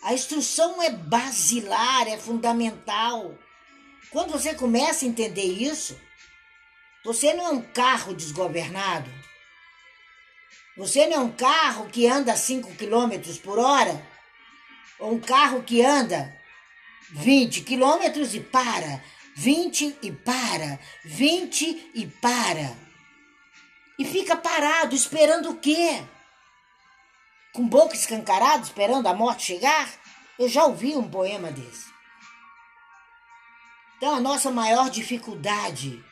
A 0.02 0.14
instrução 0.14 0.82
é 0.82 0.90
basilar, 0.90 2.06
é 2.06 2.16
fundamental. 2.16 3.34
Quando 4.10 4.30
você 4.30 4.54
começa 4.54 5.04
a 5.04 5.08
entender 5.08 5.44
isso, 5.44 5.98
você 7.04 7.32
não 7.34 7.46
é 7.46 7.50
um 7.50 7.62
carro 7.62 8.14
desgovernado. 8.14 9.10
Você 10.76 11.06
não 11.06 11.16
é 11.16 11.20
um 11.20 11.32
carro 11.32 11.88
que 11.88 12.06
anda 12.06 12.36
5 12.36 12.74
km 12.76 13.38
por 13.42 13.58
hora, 13.58 14.06
ou 14.98 15.14
um 15.14 15.20
carro 15.20 15.62
que 15.62 15.84
anda 15.84 16.34
20 17.10 17.62
km 17.62 18.34
e 18.34 18.40
para, 18.40 19.02
20 19.36 19.98
e 20.02 20.12
para, 20.12 20.78
20 21.04 21.90
e 21.94 22.06
para. 22.06 22.76
E 23.98 24.04
fica 24.04 24.36
parado 24.36 24.94
esperando 24.94 25.50
o 25.50 25.56
quê? 25.56 26.02
com 27.52 27.66
boca 27.66 27.94
escancarada, 27.94 28.62
esperando 28.62 29.06
a 29.06 29.14
morte 29.14 29.44
chegar? 29.44 29.90
Eu 30.38 30.48
já 30.48 30.64
ouvi 30.64 30.96
um 30.96 31.08
poema 31.08 31.50
desse. 31.50 31.90
Então, 33.96 34.14
a 34.14 34.20
nossa 34.20 34.50
maior 34.50 34.88
dificuldade 34.88 36.02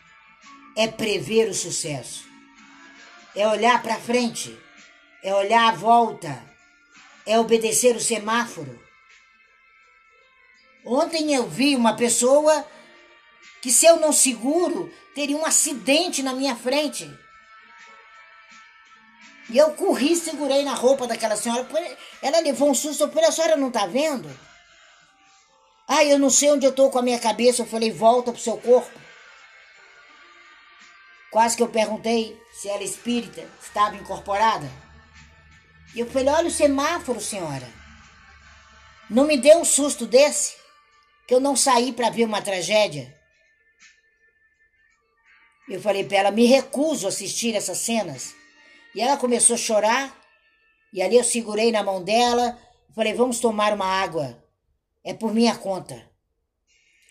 é 0.76 0.86
prever 0.86 1.48
o 1.48 1.54
sucesso, 1.54 2.28
é 3.34 3.46
olhar 3.46 3.82
para 3.82 3.98
frente, 3.98 4.58
é 5.22 5.34
olhar 5.34 5.68
à 5.68 5.76
volta, 5.76 6.42
é 7.26 7.38
obedecer 7.38 7.94
o 7.94 8.00
semáforo. 8.00 8.80
Ontem 10.84 11.34
eu 11.34 11.46
vi 11.48 11.76
uma 11.76 11.94
pessoa 11.94 12.66
que, 13.60 13.70
se 13.70 13.86
eu 13.86 13.96
não 13.96 14.12
seguro, 14.12 14.92
teria 15.14 15.36
um 15.36 15.44
acidente 15.44 16.22
na 16.22 16.32
minha 16.32 16.56
frente. 16.56 17.08
E 19.50 19.56
eu 19.56 19.72
corri, 19.72 20.14
segurei 20.14 20.62
na 20.62 20.74
roupa 20.74 21.06
daquela 21.06 21.36
senhora. 21.36 21.66
Ela 22.22 22.40
levou 22.40 22.70
um 22.70 22.74
susto. 22.74 23.08
Falei, 23.10 23.28
a 23.28 23.32
senhora 23.32 23.56
não 23.56 23.70
tá 23.70 23.86
vendo? 23.86 24.28
Ah, 25.86 26.04
eu 26.04 26.18
não 26.18 26.28
sei 26.28 26.50
onde 26.50 26.66
eu 26.66 26.72
tô 26.72 26.90
com 26.90 26.98
a 26.98 27.02
minha 27.02 27.18
cabeça. 27.18 27.62
Eu 27.62 27.66
falei, 27.66 27.90
volta 27.90 28.30
pro 28.30 28.40
seu 28.40 28.58
corpo. 28.58 28.90
Quase 31.30 31.56
que 31.56 31.62
eu 31.62 31.68
perguntei 31.68 32.40
se 32.52 32.68
ela 32.68 32.82
espírita, 32.82 33.46
estava 33.62 33.96
incorporada. 33.96 34.70
E 35.94 36.00
eu 36.00 36.06
falei, 36.06 36.28
olha 36.28 36.48
o 36.48 36.50
semáforo, 36.50 37.20
senhora. 37.20 37.68
Não 39.10 39.26
me 39.26 39.38
dê 39.38 39.54
um 39.54 39.64
susto 39.64 40.06
desse, 40.06 40.56
que 41.26 41.34
eu 41.34 41.40
não 41.40 41.54
saí 41.54 41.92
para 41.92 42.10
ver 42.10 42.24
uma 42.24 42.42
tragédia. 42.42 43.16
Eu 45.68 45.80
falei 45.80 46.04
para 46.04 46.18
ela, 46.18 46.30
me 46.30 46.46
recuso 46.46 47.06
a 47.06 47.10
assistir 47.10 47.54
essas 47.54 47.78
cenas. 47.78 48.34
E 48.94 49.00
ela 49.00 49.16
começou 49.18 49.54
a 49.54 49.58
chorar, 49.58 50.18
e 50.92 51.02
ali 51.02 51.16
eu 51.16 51.24
segurei 51.24 51.70
na 51.70 51.82
mão 51.82 52.02
dela, 52.02 52.58
falei: 52.94 53.12
vamos 53.12 53.38
tomar 53.38 53.72
uma 53.72 53.86
água. 53.86 54.42
É 55.04 55.12
por 55.12 55.32
minha 55.34 55.56
conta. 55.56 56.10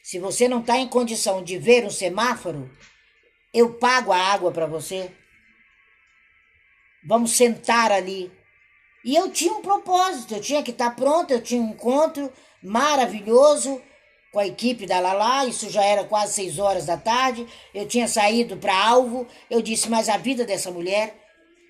Se 0.04 0.20
você 0.20 0.48
não 0.48 0.62
está 0.62 0.78
em 0.78 0.88
condição 0.88 1.44
de 1.44 1.58
ver 1.58 1.86
um 1.86 1.90
semáforo, 1.90 2.72
eu 3.58 3.74
pago 3.74 4.12
a 4.12 4.18
água 4.18 4.52
para 4.52 4.66
você. 4.66 5.12
Vamos 7.06 7.32
sentar 7.32 7.92
ali. 7.92 8.32
E 9.04 9.16
eu 9.16 9.32
tinha 9.32 9.54
um 9.54 9.62
propósito, 9.62 10.36
eu 10.36 10.42
tinha 10.42 10.62
que 10.62 10.72
estar 10.72 10.90
tá 10.90 10.96
pronta, 10.96 11.34
eu 11.34 11.42
tinha 11.42 11.62
um 11.62 11.70
encontro 11.70 12.32
maravilhoso 12.62 13.82
com 14.32 14.40
a 14.40 14.48
equipe 14.48 14.86
da 14.86 15.00
Lala, 15.00 15.46
isso 15.46 15.70
já 15.70 15.84
era 15.84 16.04
quase 16.04 16.34
seis 16.34 16.60
horas 16.60 16.86
da 16.86 16.98
tarde, 16.98 17.48
eu 17.74 17.88
tinha 17.88 18.08
saído 18.08 18.58
para 18.58 18.78
alvo, 18.78 19.26
eu 19.50 19.62
disse, 19.62 19.90
mas 19.90 20.10
a 20.10 20.18
vida 20.18 20.46
dessa 20.46 20.70
mulher 20.70 21.16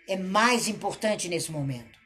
é 0.08 0.18
mais 0.18 0.68
importante 0.68 1.30
nesse 1.30 1.52
momento. 1.52 1.98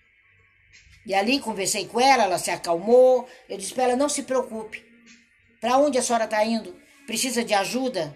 E 1.05 1.13
ali 1.15 1.39
conversei 1.39 1.87
com 1.87 1.99
ela, 1.99 2.23
ela 2.23 2.37
se 2.37 2.51
acalmou. 2.51 3.27
Eu 3.49 3.57
disse 3.57 3.73
para 3.73 3.85
ela: 3.85 3.95
não 3.95 4.09
se 4.09 4.23
preocupe. 4.23 4.83
Para 5.59 5.77
onde 5.77 5.97
a 5.97 6.01
senhora 6.01 6.25
está 6.25 6.43
indo? 6.45 6.79
Precisa 7.07 7.43
de 7.43 7.53
ajuda? 7.53 8.15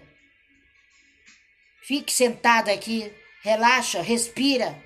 Fique 1.86 2.12
sentada 2.12 2.72
aqui, 2.72 3.12
relaxa, 3.42 4.02
respira. 4.02 4.76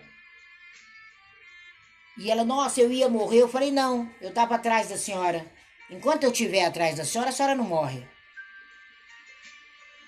E 2.19 2.31
ela, 2.31 2.45
nossa, 2.45 2.79
eu 2.79 2.93
ia 2.93 3.09
morrer. 3.09 3.39
Eu 3.39 3.49
falei: 3.49 3.71
não, 3.71 4.15
eu 4.21 4.29
estava 4.29 4.57
atrás 4.57 4.91
da 4.91 4.99
senhora. 4.99 5.51
Enquanto 5.89 6.25
eu 6.25 6.31
estiver 6.31 6.63
atrás 6.67 6.97
da 6.97 7.05
senhora, 7.07 7.31
a 7.31 7.33
senhora 7.33 7.55
não 7.55 7.65
morre. 7.65 8.07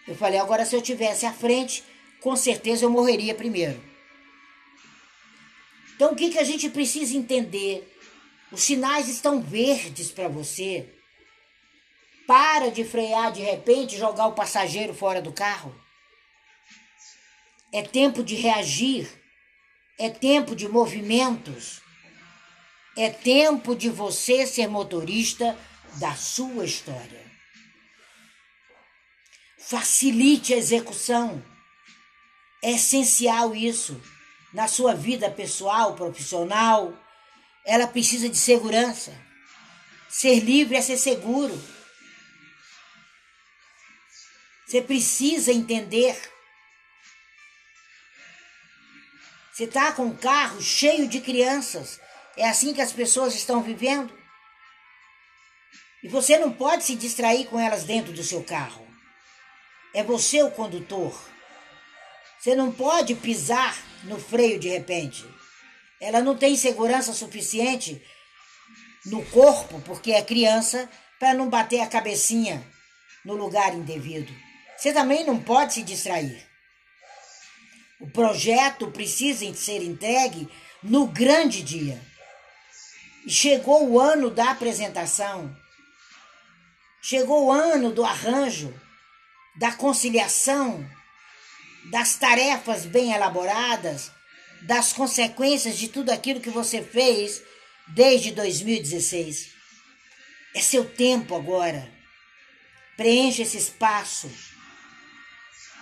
Eu 0.06 0.14
falei: 0.14 0.38
agora, 0.38 0.66
se 0.66 0.76
eu 0.76 0.82
tivesse 0.82 1.24
à 1.24 1.32
frente, 1.32 1.82
com 2.20 2.36
certeza 2.36 2.84
eu 2.84 2.90
morreria 2.90 3.34
primeiro. 3.34 3.82
Então, 5.96 6.12
o 6.12 6.16
que, 6.16 6.28
que 6.28 6.38
a 6.38 6.44
gente 6.44 6.68
precisa 6.68 7.16
entender? 7.16 7.90
Os 8.50 8.62
sinais 8.62 9.08
estão 9.08 9.40
verdes 9.40 10.10
para 10.10 10.28
você. 10.28 10.92
Para 12.26 12.70
de 12.70 12.84
frear 12.84 13.32
de 13.32 13.40
repente 13.40 13.96
jogar 13.96 14.26
o 14.26 14.34
passageiro 14.34 14.92
fora 14.92 15.22
do 15.22 15.32
carro. 15.32 15.81
É 17.72 17.82
tempo 17.82 18.22
de 18.22 18.34
reagir. 18.34 19.08
É 19.98 20.10
tempo 20.10 20.54
de 20.54 20.68
movimentos. 20.68 21.80
É 22.96 23.08
tempo 23.08 23.74
de 23.74 23.88
você 23.88 24.46
ser 24.46 24.68
motorista 24.68 25.58
da 25.94 26.14
sua 26.14 26.64
história. 26.64 27.22
Facilite 29.58 30.52
a 30.52 30.56
execução. 30.56 31.42
É 32.62 32.72
essencial 32.72 33.54
isso 33.56 34.00
na 34.52 34.68
sua 34.68 34.94
vida 34.94 35.30
pessoal, 35.30 35.94
profissional, 35.94 36.92
ela 37.64 37.86
precisa 37.86 38.28
de 38.28 38.36
segurança. 38.36 39.16
Ser 40.08 40.40
livre 40.40 40.76
é 40.76 40.82
ser 40.82 40.98
seguro. 40.98 41.58
Você 44.66 44.82
precisa 44.82 45.52
entender. 45.52 46.20
Você 49.52 49.64
está 49.64 49.92
com 49.92 50.04
um 50.04 50.16
carro 50.16 50.62
cheio 50.62 51.06
de 51.06 51.20
crianças. 51.20 52.00
É 52.36 52.48
assim 52.48 52.72
que 52.72 52.80
as 52.80 52.92
pessoas 52.92 53.34
estão 53.34 53.62
vivendo. 53.62 54.12
E 56.02 56.08
você 56.08 56.38
não 56.38 56.50
pode 56.50 56.84
se 56.84 56.96
distrair 56.96 57.46
com 57.46 57.60
elas 57.60 57.84
dentro 57.84 58.12
do 58.12 58.24
seu 58.24 58.42
carro. 58.42 58.86
É 59.94 60.02
você 60.02 60.42
o 60.42 60.50
condutor. 60.50 61.14
Você 62.40 62.56
não 62.56 62.72
pode 62.72 63.14
pisar 63.14 63.76
no 64.04 64.18
freio 64.18 64.58
de 64.58 64.68
repente. 64.68 65.24
Ela 66.00 66.22
não 66.22 66.36
tem 66.36 66.56
segurança 66.56 67.12
suficiente 67.12 68.02
no 69.04 69.24
corpo, 69.26 69.80
porque 69.82 70.12
é 70.12 70.22
criança, 70.22 70.88
para 71.20 71.34
não 71.34 71.48
bater 71.48 71.80
a 71.80 71.86
cabecinha 71.86 72.66
no 73.24 73.34
lugar 73.34 73.74
indevido. 73.74 74.32
Você 74.76 74.92
também 74.92 75.24
não 75.24 75.40
pode 75.40 75.74
se 75.74 75.82
distrair. 75.82 76.51
O 78.02 78.10
projeto 78.10 78.90
precisa 78.90 79.54
ser 79.54 79.80
entregue 79.80 80.48
no 80.82 81.06
grande 81.06 81.62
dia. 81.62 82.02
Chegou 83.28 83.88
o 83.88 84.00
ano 84.00 84.28
da 84.28 84.50
apresentação. 84.50 85.56
Chegou 87.00 87.46
o 87.46 87.52
ano 87.52 87.92
do 87.92 88.04
arranjo, 88.04 88.74
da 89.56 89.70
conciliação, 89.70 90.84
das 91.92 92.16
tarefas 92.16 92.84
bem 92.86 93.12
elaboradas, 93.12 94.10
das 94.62 94.92
consequências 94.92 95.78
de 95.78 95.86
tudo 95.86 96.10
aquilo 96.10 96.40
que 96.40 96.50
você 96.50 96.82
fez 96.82 97.40
desde 97.86 98.32
2016. 98.32 99.52
É 100.56 100.60
seu 100.60 100.84
tempo 100.84 101.36
agora. 101.36 101.88
Preencha 102.96 103.42
esse 103.42 103.58
espaço. 103.58 104.28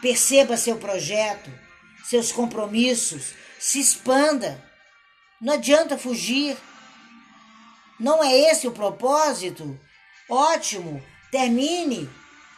Perceba 0.03 0.59
seu 0.59 0.77
projeto, 0.77 1.51
seus 2.11 2.33
compromissos, 2.33 3.35
se 3.57 3.79
expanda. 3.79 4.61
Não 5.41 5.55
adianta 5.55 5.97
fugir. 5.97 6.57
Não 8.01 8.25
é 8.25 8.37
esse 8.37 8.67
o 8.67 8.73
propósito? 8.73 9.79
Ótimo, 10.29 11.01
termine. 11.31 12.11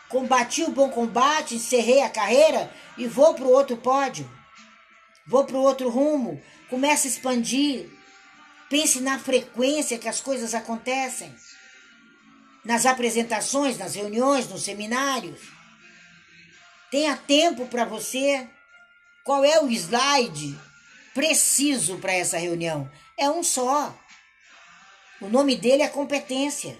Combati 0.08 0.62
o 0.62 0.70
bom 0.70 0.88
combate, 0.88 1.56
encerrei 1.56 2.00
a 2.00 2.08
carreira 2.08 2.72
e 2.96 3.06
vou 3.06 3.34
para 3.34 3.44
o 3.44 3.52
outro 3.52 3.76
pódio. 3.76 4.30
Vou 5.26 5.44
para 5.44 5.56
o 5.56 5.62
outro 5.62 5.90
rumo. 5.90 6.42
Comece 6.70 7.06
a 7.06 7.10
expandir. 7.10 7.90
Pense 8.70 9.00
na 9.00 9.18
frequência 9.18 9.98
que 9.98 10.08
as 10.08 10.18
coisas 10.18 10.54
acontecem. 10.54 11.30
Nas 12.64 12.86
apresentações, 12.86 13.76
nas 13.76 13.96
reuniões, 13.96 14.48
nos 14.48 14.62
seminários. 14.62 15.40
Tenha 16.90 17.14
tempo 17.18 17.66
para 17.66 17.84
você. 17.84 18.48
Qual 19.24 19.44
é 19.44 19.60
o 19.62 19.70
slide 19.70 20.58
preciso 21.14 21.98
para 21.98 22.12
essa 22.12 22.38
reunião? 22.38 22.90
É 23.16 23.30
um 23.30 23.42
só. 23.42 23.96
O 25.20 25.28
nome 25.28 25.56
dele 25.56 25.82
é 25.82 25.88
competência. 25.88 26.78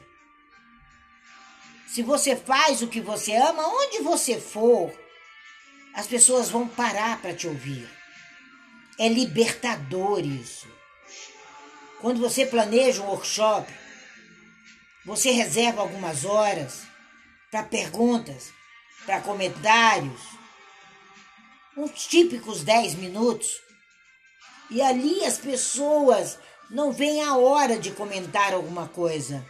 Se 1.86 2.02
você 2.02 2.34
faz 2.34 2.82
o 2.82 2.88
que 2.88 3.00
você 3.00 3.36
ama, 3.36 3.66
onde 3.66 4.00
você 4.00 4.40
for, 4.40 4.92
as 5.94 6.06
pessoas 6.06 6.48
vão 6.48 6.66
parar 6.66 7.20
para 7.20 7.34
te 7.34 7.46
ouvir. 7.46 7.88
É 8.98 9.08
libertador 9.08 10.24
isso. 10.24 10.66
Quando 12.00 12.20
você 12.20 12.44
planeja 12.44 13.02
um 13.02 13.06
workshop, 13.06 13.72
você 15.04 15.30
reserva 15.30 15.82
algumas 15.82 16.24
horas 16.24 16.82
para 17.50 17.62
perguntas, 17.62 18.52
para 19.04 19.20
comentários, 19.20 20.20
uns 21.76 22.06
típicos 22.06 22.62
10 22.62 22.94
minutos. 22.96 23.60
E 24.70 24.80
ali 24.80 25.24
as 25.24 25.38
pessoas 25.38 26.38
não 26.70 26.92
veem 26.92 27.22
a 27.22 27.36
hora 27.36 27.78
de 27.78 27.90
comentar 27.90 28.54
alguma 28.54 28.88
coisa, 28.88 29.44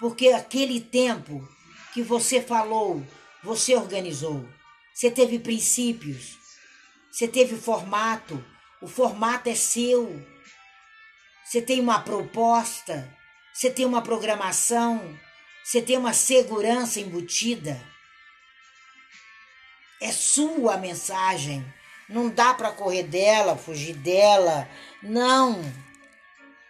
porque 0.00 0.28
aquele 0.28 0.80
tempo 0.80 1.46
que 1.92 2.02
você 2.02 2.40
falou, 2.40 3.04
você 3.42 3.74
organizou. 3.74 4.48
Você 4.94 5.10
teve 5.10 5.38
princípios, 5.38 6.36
você 7.10 7.28
teve 7.28 7.56
formato, 7.56 8.44
o 8.80 8.88
formato 8.88 9.48
é 9.48 9.54
seu. 9.54 10.24
Você 11.44 11.62
tem 11.62 11.80
uma 11.80 12.00
proposta, 12.00 13.08
você 13.52 13.70
tem 13.70 13.84
uma 13.86 14.02
programação, 14.02 15.18
você 15.64 15.80
tem 15.80 15.96
uma 15.96 16.12
segurança 16.12 17.00
embutida. 17.00 17.80
É 20.00 20.12
sua 20.12 20.74
a 20.74 20.78
mensagem. 20.78 21.64
Não 22.08 22.28
dá 22.28 22.54
para 22.54 22.72
correr 22.72 23.02
dela, 23.02 23.56
fugir 23.56 23.94
dela. 23.94 24.68
Não. 25.02 25.60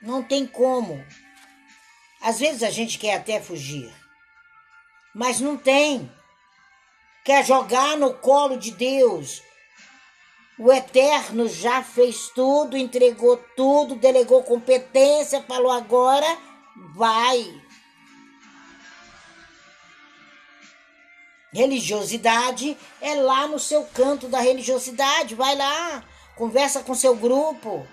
Não 0.00 0.22
tem 0.22 0.46
como. 0.46 1.04
Às 2.20 2.40
vezes 2.40 2.62
a 2.62 2.70
gente 2.70 2.98
quer 2.98 3.16
até 3.16 3.40
fugir, 3.40 3.92
mas 5.14 5.40
não 5.40 5.56
tem 5.56 6.10
quer 7.28 7.44
jogar 7.44 7.94
no 7.98 8.14
colo 8.14 8.56
de 8.56 8.70
Deus. 8.70 9.42
O 10.58 10.72
Eterno 10.72 11.46
já 11.46 11.82
fez 11.82 12.30
tudo, 12.34 12.74
entregou 12.74 13.36
tudo, 13.54 13.96
delegou 13.96 14.42
competência, 14.42 15.42
falou 15.42 15.70
agora, 15.70 16.26
vai. 16.94 17.44
Religiosidade 21.52 22.76
é 23.00 23.14
lá 23.14 23.46
no 23.46 23.58
seu 23.58 23.84
canto 23.84 24.28
da 24.28 24.40
religiosidade, 24.40 25.34
vai 25.34 25.56
lá, 25.56 26.04
conversa 26.36 26.82
com 26.82 26.94
seu 26.94 27.16
grupo. 27.16 27.86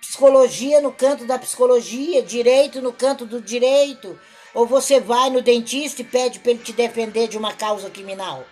Psicologia 0.00 0.80
no 0.80 0.92
canto 0.92 1.24
da 1.24 1.38
psicologia, 1.38 2.22
direito 2.22 2.82
no 2.82 2.92
canto 2.92 3.24
do 3.24 3.40
direito, 3.40 4.18
ou 4.54 4.66
você 4.66 5.00
vai 5.00 5.30
no 5.30 5.40
dentista 5.40 6.02
e 6.02 6.04
pede 6.04 6.38
para 6.38 6.50
ele 6.50 6.62
te 6.62 6.72
defender 6.72 7.28
de 7.28 7.38
uma 7.38 7.52
causa 7.52 7.90
criminal? 7.90 8.44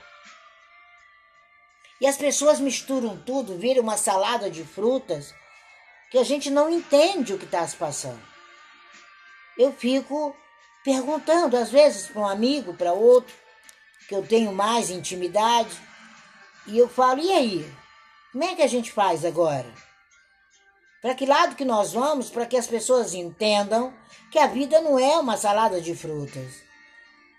E 2.01 2.07
as 2.07 2.17
pessoas 2.17 2.61
misturam 2.61 3.17
tudo, 3.25 3.57
viram 3.57 3.83
uma 3.83 3.97
salada 3.97 4.51
de 4.51 4.65
frutas 4.65 5.35
que 6.11 6.19
a 6.19 6.25
gente 6.25 6.51
não 6.51 6.71
entende 6.71 7.33
o 7.33 7.39
que 7.39 7.45
está 7.45 7.67
se 7.67 7.77
passando. 7.77 8.21
Eu 9.59 9.73
fico 9.73 10.37
perguntando, 10.85 11.57
às 11.57 11.71
vezes, 11.71 12.07
para 12.07 12.21
um 12.21 12.29
amigo, 12.29 12.75
para 12.75 12.93
outro, 12.93 13.35
que 14.09 14.15
eu 14.15 14.27
tenho 14.27 14.53
mais 14.53 14.91
intimidade, 14.91 15.77
e 16.67 16.79
eu 16.79 16.89
falo: 16.89 17.21
e 17.21 17.31
aí? 17.33 17.73
Como 18.33 18.45
é 18.45 18.55
que 18.55 18.63
a 18.63 18.67
gente 18.67 18.93
faz 18.93 19.25
agora? 19.25 19.67
Para 21.01 21.15
que 21.15 21.25
lado 21.25 21.57
que 21.57 21.65
nós 21.65 21.93
vamos 21.93 22.31
para 22.31 22.47
que 22.47 22.57
as 22.57 22.67
pessoas 22.67 23.15
entendam 23.15 23.95
que 24.31 24.39
a 24.39 24.47
vida 24.47 24.81
não 24.81 24.99
é 24.99 25.17
uma 25.19 25.37
salada 25.37 25.81
de 25.81 25.95
frutas. 25.95 26.63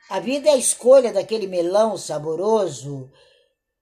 A 0.10 0.20
vida 0.20 0.50
é 0.50 0.54
a 0.54 0.58
escolha 0.58 1.12
daquele 1.12 1.48
melão 1.48 1.98
saboroso, 1.98 3.12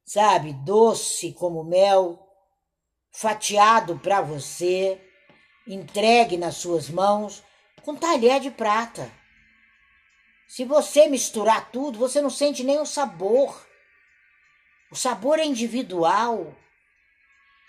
sabe, 0.03 0.53
doce 0.53 1.31
como 1.33 1.63
mel, 1.63 2.19
fatiado 3.11 3.99
para 3.99 4.21
você, 4.21 4.99
entregue 5.67 6.35
nas 6.35 6.55
suas 6.55 6.89
mãos 6.89 7.43
com 7.83 7.95
talher 7.95 8.39
de 8.39 8.49
prata. 8.49 9.11
Se 10.47 10.63
você 10.63 11.07
misturar 11.07 11.71
tudo, 11.71 11.97
você 11.97 12.21
não 12.21 12.29
sente 12.29 12.63
nem 12.63 12.79
o 12.79 12.85
sabor. 12.85 13.67
O 14.91 14.95
sabor 14.95 15.39
é 15.39 15.45
individual, 15.45 16.55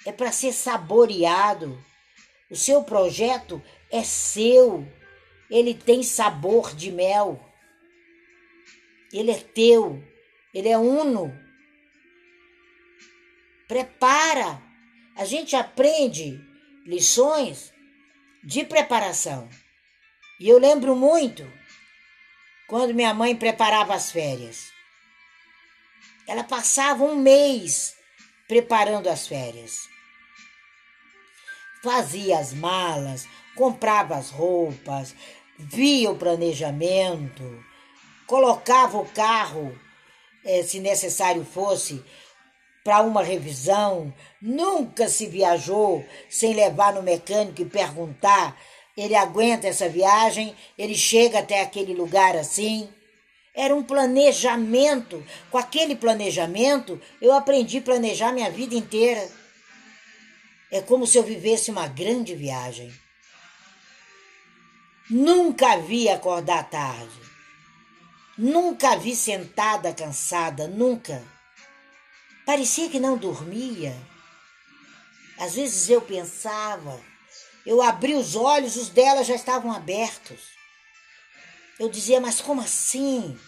é 0.04 0.12
para 0.12 0.30
ser 0.30 0.52
saboreado. 0.52 1.82
O 2.50 2.56
seu 2.56 2.84
projeto 2.84 3.62
é 3.90 4.02
seu. 4.04 4.86
Ele 5.50 5.74
tem 5.74 6.02
sabor 6.02 6.74
de 6.74 6.92
mel. 6.92 7.42
Ele 9.12 9.30
é 9.30 9.38
teu. 9.38 10.02
Ele 10.52 10.68
é 10.68 10.78
uno. 10.78 11.32
Prepara. 13.66 14.62
A 15.16 15.24
gente 15.24 15.56
aprende 15.56 16.38
lições 16.84 17.72
de 18.44 18.64
preparação. 18.64 19.48
E 20.38 20.48
eu 20.48 20.58
lembro 20.58 20.94
muito 20.94 21.42
quando 22.68 22.94
minha 22.94 23.14
mãe 23.14 23.34
preparava 23.34 23.94
as 23.94 24.10
férias. 24.10 24.72
Ela 26.26 26.44
passava 26.44 27.04
um 27.04 27.16
mês 27.16 27.94
preparando 28.48 29.08
as 29.08 29.26
férias 29.26 29.88
fazia 31.86 32.40
as 32.40 32.52
malas, 32.52 33.28
comprava 33.54 34.16
as 34.16 34.30
roupas, 34.30 35.14
via 35.56 36.10
o 36.10 36.18
planejamento, 36.18 37.64
colocava 38.26 38.98
o 38.98 39.06
carro, 39.06 39.78
eh, 40.44 40.64
se 40.64 40.80
necessário 40.80 41.44
fosse, 41.44 42.02
para 42.82 43.02
uma 43.02 43.22
revisão. 43.22 44.12
Nunca 44.42 45.08
se 45.08 45.28
viajou 45.28 46.04
sem 46.28 46.54
levar 46.54 46.92
no 46.92 47.04
mecânico 47.04 47.62
e 47.62 47.66
perguntar 47.66 48.60
ele 48.96 49.14
aguenta 49.14 49.68
essa 49.68 49.88
viagem, 49.88 50.56
ele 50.78 50.94
chega 50.94 51.40
até 51.40 51.60
aquele 51.60 51.92
lugar 51.92 52.34
assim. 52.34 52.88
Era 53.54 53.74
um 53.74 53.82
planejamento. 53.82 55.24
Com 55.50 55.58
aquele 55.58 55.94
planejamento, 55.94 57.00
eu 57.20 57.32
aprendi 57.32 57.78
a 57.78 57.82
planejar 57.82 58.32
minha 58.32 58.50
vida 58.50 58.74
inteira. 58.74 59.28
É 60.70 60.80
como 60.80 61.06
se 61.06 61.18
eu 61.18 61.22
vivesse 61.22 61.70
uma 61.70 61.86
grande 61.86 62.34
viagem. 62.34 62.92
Nunca 65.10 65.76
vi 65.76 66.08
acordar 66.08 66.68
tarde. 66.68 67.26
Nunca 68.36 68.96
vi 68.96 69.14
sentada 69.14 69.94
cansada, 69.94 70.66
nunca. 70.68 71.22
Parecia 72.44 72.88
que 72.88 73.00
não 73.00 73.16
dormia. 73.16 73.96
Às 75.38 75.54
vezes 75.54 75.88
eu 75.88 76.00
pensava, 76.00 77.00
eu 77.66 77.82
abri 77.82 78.14
os 78.14 78.36
olhos, 78.36 78.76
os 78.76 78.88
dela 78.88 79.24
já 79.24 79.34
estavam 79.34 79.72
abertos. 79.72 80.54
Eu 81.80 81.90
dizia, 81.90 82.20
mas 82.20 82.40
como 82.40 82.60
assim? 82.60 83.38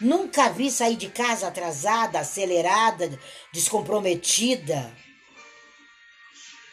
Nunca 0.00 0.48
vi 0.50 0.70
sair 0.70 0.96
de 0.96 1.10
casa 1.10 1.48
atrasada, 1.48 2.20
acelerada, 2.20 3.18
descomprometida, 3.52 4.96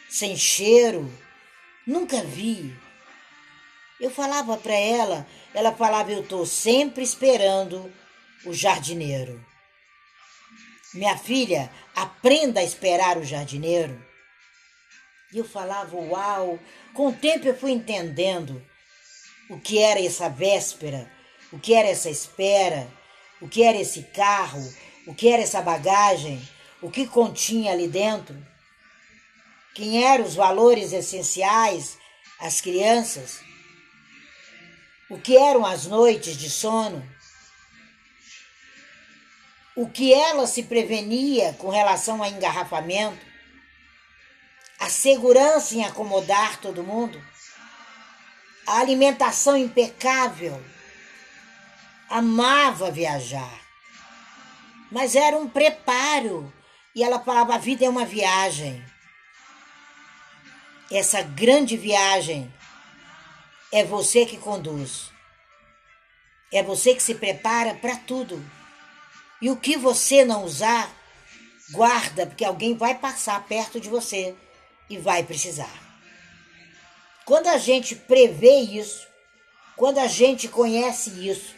sem 0.08 0.38
cheiro. 0.38 1.12
Nunca 1.86 2.24
vi. 2.24 2.78
Eu 4.00 4.10
falava 4.10 4.56
para 4.56 4.74
ela, 4.74 5.28
ela 5.54 5.76
falava, 5.76 6.12
eu 6.12 6.22
estou 6.22 6.46
sempre 6.46 7.04
esperando 7.04 7.92
o 8.46 8.54
jardineiro. 8.54 9.44
Minha 10.94 11.18
filha, 11.18 11.72
aprenda 11.96 12.62
a 12.62 12.64
esperar 12.64 13.18
o 13.18 13.26
jardineiro. 13.26 14.09
E 15.32 15.38
eu 15.38 15.46
falava, 15.46 15.96
uau! 15.96 16.60
Com 16.94 17.08
o 17.08 17.14
tempo 17.14 17.48
eu 17.48 17.56
fui 17.56 17.72
entendendo 17.72 18.62
o 19.50 19.60
que 19.60 19.80
era 19.80 20.04
essa 20.04 20.30
véspera, 20.30 21.12
o 21.52 21.60
que 21.60 21.74
era 21.74 21.88
essa 21.88 22.10
espera, 22.10 22.88
o 23.42 23.48
que 23.48 23.64
era 23.64 23.78
esse 23.78 24.04
carro, 24.04 24.62
o 25.08 25.14
que 25.14 25.30
era 25.30 25.42
essa 25.42 25.62
bagagem, 25.62 26.42
o 26.82 26.90
que 26.90 27.08
continha 27.08 27.72
ali 27.72 27.88
dentro, 27.88 28.36
quem 29.74 30.04
eram 30.04 30.26
os 30.26 30.36
valores 30.36 30.94
essenciais 30.94 31.98
às 32.40 32.60
crianças, 32.62 33.40
o 35.10 35.18
que 35.18 35.38
eram 35.38 35.66
as 35.66 35.86
noites 35.86 36.38
de 36.38 36.50
sono, 36.50 37.08
o 39.76 39.90
que 39.90 40.14
ela 40.14 40.46
se 40.46 40.64
prevenia 40.64 41.54
com 41.54 41.70
relação 41.70 42.22
a 42.22 42.30
engarrafamento, 42.30 43.29
a 44.80 44.90
segurança 44.90 45.76
em 45.76 45.84
acomodar 45.84 46.62
todo 46.62 46.84
mundo, 46.84 47.22
a 48.66 48.80
alimentação 48.80 49.58
impecável. 49.58 50.64
Amava 52.10 52.90
viajar, 52.90 53.62
mas 54.92 55.16
era 55.16 55.38
um 55.38 55.48
preparo. 55.48 56.52
E 56.96 57.04
ela 57.04 57.20
falava: 57.20 57.54
a 57.54 57.60
vida 57.60 57.86
é 57.86 57.90
uma 57.90 58.06
viagem. 58.06 58.84
Essa 60.92 61.22
grande 61.22 61.78
viagem 61.78 62.52
é 63.72 63.84
você 63.84 64.26
que 64.26 64.38
conduz. 64.38 65.12
É 66.52 66.64
você 66.64 66.96
que 66.96 67.04
se 67.04 67.14
prepara 67.14 67.76
para 67.76 67.96
tudo. 67.96 68.44
E 69.40 69.52
o 69.52 69.56
que 69.56 69.78
você 69.78 70.26
não 70.26 70.44
usar, 70.44 70.92
guarda, 71.70 72.26
porque 72.26 72.44
alguém 72.44 72.76
vai 72.76 72.96
passar 72.96 73.44
perto 73.44 73.80
de 73.80 73.88
você 73.88 74.36
e 74.90 74.98
vai 74.98 75.24
precisar. 75.24 75.72
Quando 77.26 77.48
a 77.48 77.58
gente 77.58 77.96
prevê 77.96 78.60
isso, 78.62 79.08
quando 79.76 80.00
a 80.00 80.08
gente 80.08 80.48
conhece 80.48 81.30
isso, 81.30 81.56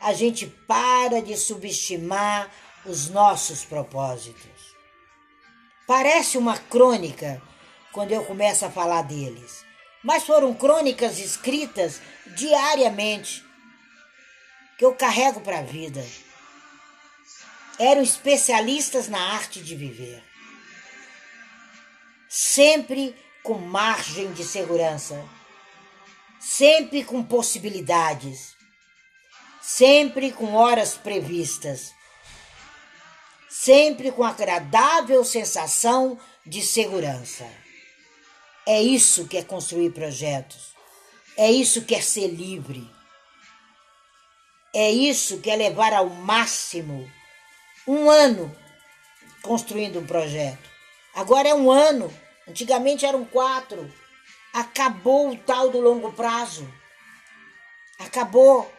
a 0.00 0.12
gente 0.12 0.46
para 0.46 1.20
de 1.20 1.36
subestimar 1.36 2.48
os 2.86 3.10
nossos 3.10 3.64
propósitos. 3.64 4.76
Parece 5.86 6.38
uma 6.38 6.56
crônica 6.56 7.42
quando 7.92 8.12
eu 8.12 8.24
começo 8.24 8.64
a 8.64 8.70
falar 8.70 9.02
deles, 9.02 9.64
mas 10.04 10.22
foram 10.22 10.54
crônicas 10.54 11.18
escritas 11.18 12.00
diariamente 12.26 13.44
que 14.78 14.84
eu 14.84 14.94
carrego 14.94 15.40
para 15.40 15.58
a 15.58 15.62
vida. 15.62 16.04
Eram 17.78 18.02
especialistas 18.02 19.08
na 19.08 19.20
arte 19.34 19.60
de 19.60 19.74
viver 19.74 20.27
sempre 22.28 23.16
com 23.42 23.54
margem 23.54 24.32
de 24.32 24.44
segurança, 24.44 25.24
sempre 26.38 27.02
com 27.02 27.22
possibilidades, 27.22 28.54
sempre 29.62 30.30
com 30.30 30.54
horas 30.54 30.94
previstas, 30.94 31.92
sempre 33.48 34.12
com 34.12 34.22
agradável 34.22 35.24
sensação 35.24 36.18
de 36.44 36.62
segurança. 36.62 37.46
É 38.66 38.82
isso 38.82 39.26
que 39.26 39.38
é 39.38 39.42
construir 39.42 39.90
projetos. 39.90 40.74
É 41.36 41.50
isso 41.50 41.84
que 41.84 41.94
é 41.94 42.02
ser 42.02 42.28
livre. 42.28 42.86
É 44.74 44.90
isso 44.90 45.40
que 45.40 45.50
é 45.50 45.56
levar 45.56 45.94
ao 45.94 46.10
máximo 46.10 47.10
um 47.86 48.10
ano 48.10 48.54
construindo 49.40 49.98
um 49.98 50.06
projeto. 50.06 50.77
Agora 51.18 51.48
é 51.48 51.54
um 51.54 51.68
ano. 51.68 52.16
Antigamente 52.46 53.04
eram 53.04 53.24
quatro. 53.24 53.92
Acabou 54.52 55.32
o 55.32 55.36
tal 55.36 55.68
do 55.68 55.80
longo 55.80 56.12
prazo. 56.12 56.72
Acabou. 57.98 58.72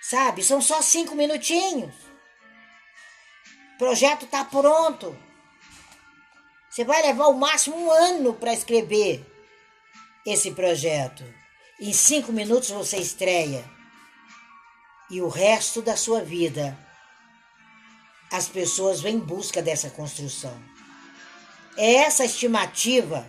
Sabe? 0.00 0.42
São 0.42 0.62
só 0.62 0.80
cinco 0.80 1.14
minutinhos. 1.14 1.94
O 3.74 3.78
projeto 3.78 4.24
está 4.24 4.46
pronto. 4.46 5.14
Você 6.70 6.84
vai 6.84 7.02
levar 7.02 7.26
o 7.26 7.38
máximo 7.38 7.76
um 7.76 7.90
ano 7.90 8.32
para 8.32 8.54
escrever 8.54 9.26
esse 10.24 10.52
projeto. 10.52 11.22
Em 11.78 11.92
cinco 11.92 12.32
minutos 12.32 12.70
você 12.70 12.96
estreia. 12.96 13.62
E 15.10 15.20
o 15.20 15.28
resto 15.28 15.82
da 15.82 15.98
sua 15.98 16.22
vida, 16.22 16.78
as 18.32 18.48
pessoas 18.48 19.02
vêm 19.02 19.16
em 19.16 19.20
busca 19.20 19.60
dessa 19.60 19.90
construção. 19.90 20.77
É 21.80 21.94
essa 21.94 22.24
estimativa 22.24 23.24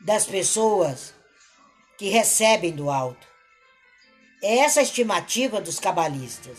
das 0.00 0.24
pessoas 0.24 1.12
que 1.98 2.08
recebem 2.08 2.70
do 2.70 2.88
alto. 2.88 3.26
É 4.40 4.58
essa 4.58 4.80
estimativa 4.80 5.60
dos 5.60 5.80
cabalistas. 5.80 6.58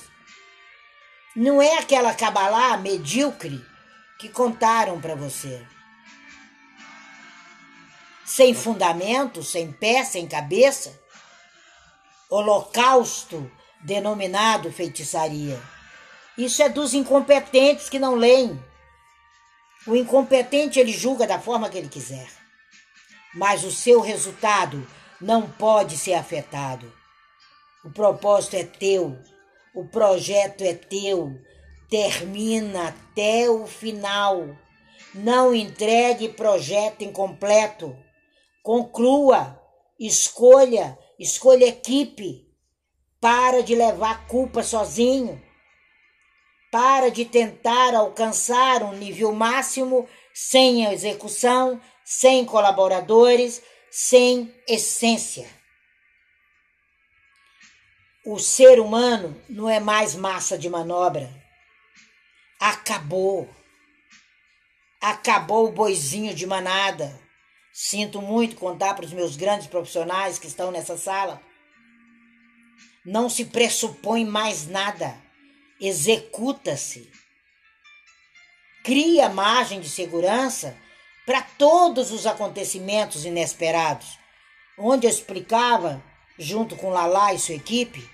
Não 1.34 1.62
é 1.62 1.78
aquela 1.78 2.14
cabalá 2.14 2.76
medíocre 2.76 3.66
que 4.20 4.28
contaram 4.28 5.00
para 5.00 5.16
você. 5.16 5.66
Sem 8.26 8.54
fundamento, 8.54 9.42
sem 9.44 9.72
pé, 9.72 10.04
sem 10.04 10.28
cabeça. 10.28 11.02
Holocausto 12.30 13.50
denominado 13.80 14.74
feitiçaria. 14.74 15.58
Isso 16.38 16.62
é 16.62 16.68
dos 16.68 16.94
incompetentes 16.94 17.88
que 17.88 17.98
não 17.98 18.16
leem 18.16 18.62
o 19.86 19.96
incompetente 19.96 20.80
ele 20.80 20.92
julga 20.92 21.28
da 21.28 21.40
forma 21.40 21.70
que 21.70 21.78
ele 21.78 21.90
quiser, 21.90 22.28
mas 23.34 23.64
o 23.64 23.72
seu 23.72 24.00
resultado 24.00 24.88
não 25.20 25.50
pode 25.50 25.98
ser 25.98 26.14
afetado. 26.14 26.92
O 27.84 27.92
propósito 27.92 28.56
é 28.56 28.64
teu, 28.64 29.20
o 29.76 29.86
projeto 29.86 30.62
é 30.64 30.74
teu, 30.74 31.38
termina 31.90 32.88
até 32.88 33.50
o 33.50 33.68
final. 33.68 34.56
Não 35.14 35.54
entregue 35.54 36.30
projeto 36.30 37.04
incompleto. 37.04 37.96
Conclua, 38.64 39.62
escolha, 40.00 40.98
escolha 41.20 41.66
equipe. 41.66 42.48
Para 43.20 43.62
de 43.62 43.76
levar 43.76 44.28
culpa 44.28 44.64
sozinho. 44.64 45.43
Para 46.74 47.12
de 47.12 47.24
tentar 47.24 47.94
alcançar 47.94 48.82
um 48.82 48.94
nível 48.94 49.32
máximo 49.32 50.10
sem 50.34 50.92
execução, 50.92 51.80
sem 52.04 52.44
colaboradores, 52.44 53.62
sem 53.92 54.52
essência. 54.68 55.48
O 58.26 58.40
ser 58.40 58.80
humano 58.80 59.40
não 59.48 59.70
é 59.70 59.80
mais 59.80 60.16
massa 60.16 60.58
de 60.58 60.68
manobra. 60.68 61.30
Acabou. 62.60 63.48
Acabou 65.00 65.68
o 65.68 65.72
boizinho 65.72 66.34
de 66.34 66.48
manada. 66.48 67.22
Sinto 67.72 68.20
muito 68.20 68.56
contar 68.56 68.96
para 68.96 69.06
os 69.06 69.14
meus 69.14 69.36
grandes 69.36 69.68
profissionais 69.68 70.40
que 70.40 70.48
estão 70.48 70.72
nessa 70.72 70.98
sala. 70.98 71.40
Não 73.06 73.30
se 73.30 73.46
pressupõe 73.46 74.26
mais 74.26 74.66
nada 74.66 75.23
executa-se. 75.88 77.12
Cria 78.84 79.30
margem 79.30 79.80
de 79.80 79.90
segurança 79.90 80.78
para 81.26 81.42
todos 81.42 82.12
os 82.12 82.26
acontecimentos 82.26 83.26
inesperados. 83.26 84.20
onde 84.76 85.06
eu 85.06 85.12
explicava, 85.12 86.04
junto 86.38 86.76
com 86.76 86.90
Lala 86.90 87.32
e 87.32 87.38
sua 87.38 87.54
equipe, 87.54 88.10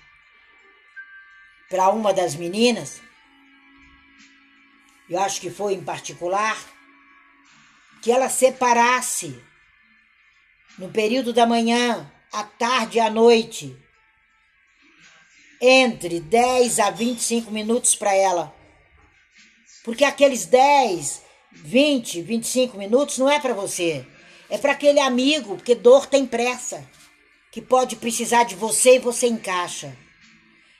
para 1.70 1.88
uma 1.88 2.12
das 2.12 2.34
meninas, 2.34 3.00
eu 5.08 5.18
acho 5.18 5.40
que 5.40 5.48
foi 5.48 5.72
em 5.72 5.82
particular, 5.82 6.58
que 8.02 8.12
ela 8.12 8.28
separasse 8.28 9.42
no 10.76 10.90
período 10.90 11.32
da 11.32 11.46
manhã, 11.46 12.12
à 12.30 12.44
tarde 12.44 12.98
e 12.98 13.00
à 13.00 13.08
noite, 13.08 13.74
entre 15.60 16.20
10 16.20 16.78
a 16.78 16.90
25 16.90 17.50
minutos 17.50 17.94
para 17.94 18.14
ela. 18.14 18.54
Porque 19.84 20.04
aqueles 20.04 20.46
10, 20.46 21.22
20, 21.52 22.22
25 22.22 22.78
minutos 22.78 23.18
não 23.18 23.28
é 23.28 23.38
para 23.38 23.52
você. 23.52 24.06
É 24.48 24.56
para 24.56 24.72
aquele 24.72 25.00
amigo, 25.00 25.56
porque 25.56 25.74
dor 25.74 26.06
tem 26.06 26.26
pressa, 26.26 26.84
que 27.52 27.60
pode 27.60 27.96
precisar 27.96 28.44
de 28.44 28.54
você 28.54 28.96
e 28.96 29.00
você 29.00 29.26
encaixa. 29.28 29.96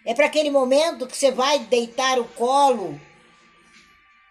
É 0.05 0.15
para 0.15 0.27
aquele 0.27 0.51
momento 0.51 1.07
que 1.07 1.17
você 1.17 1.31
vai 1.31 1.59
deitar 1.59 2.19
o 2.19 2.25
colo, 2.25 2.99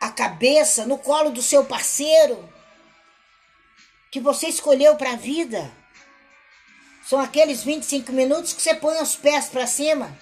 a 0.01 0.09
cabeça 0.09 0.85
no 0.85 0.97
colo 0.97 1.29
do 1.29 1.41
seu 1.41 1.63
parceiro, 1.63 2.49
que 4.11 4.19
você 4.19 4.47
escolheu 4.47 4.95
para 4.95 5.11
a 5.11 5.15
vida. 5.15 5.71
São 7.05 7.19
aqueles 7.19 7.63
25 7.63 8.11
minutos 8.11 8.51
que 8.51 8.61
você 8.61 8.73
põe 8.73 8.99
os 9.01 9.15
pés 9.15 9.47
para 9.47 9.67
cima 9.67 10.17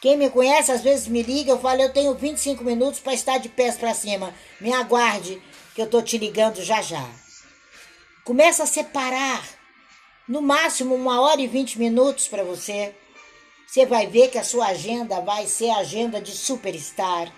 quem 0.00 0.16
me 0.16 0.28
conhece 0.30 0.70
às 0.70 0.82
vezes 0.82 1.08
me 1.08 1.22
liga, 1.22 1.50
eu 1.50 1.58
falo, 1.58 1.80
eu 1.80 1.92
tenho 1.92 2.14
25 2.14 2.62
minutos 2.62 3.00
para 3.00 3.14
estar 3.14 3.38
de 3.38 3.48
pés 3.48 3.76
para 3.76 3.94
cima. 3.94 4.34
Me 4.60 4.72
aguarde 4.72 5.42
que 5.74 5.80
eu 5.80 5.88
tô 5.88 6.02
te 6.02 6.18
ligando 6.18 6.62
já 6.62 6.82
já. 6.82 7.06
Começa 8.24 8.64
a 8.64 8.66
separar 8.66 9.44
no 10.28 10.42
máximo 10.42 10.94
uma 10.94 11.20
hora 11.20 11.40
e 11.40 11.46
20 11.46 11.78
minutos 11.78 12.28
para 12.28 12.42
você. 12.42 12.94
Você 13.66 13.86
vai 13.86 14.06
ver 14.06 14.30
que 14.30 14.38
a 14.38 14.44
sua 14.44 14.66
agenda 14.66 15.20
vai 15.20 15.46
ser 15.46 15.70
a 15.70 15.78
agenda 15.78 16.20
de 16.20 16.32
superstar. 16.32 17.32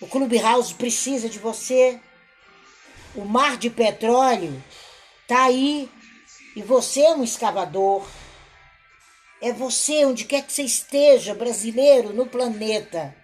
O 0.00 0.06
Clubhouse 0.06 0.74
precisa 0.74 1.28
de 1.28 1.38
você. 1.38 2.00
O 3.14 3.24
mar 3.24 3.56
de 3.56 3.70
petróleo 3.70 4.62
tá 5.26 5.44
aí 5.44 5.90
e 6.54 6.62
você 6.62 7.02
é 7.02 7.14
um 7.14 7.24
escavador. 7.24 8.06
É 9.40 9.52
você, 9.52 10.04
onde 10.04 10.24
quer 10.24 10.42
que 10.42 10.52
você 10.52 10.62
esteja, 10.62 11.34
brasileiro, 11.34 12.12
no 12.12 12.26
planeta. 12.26 13.14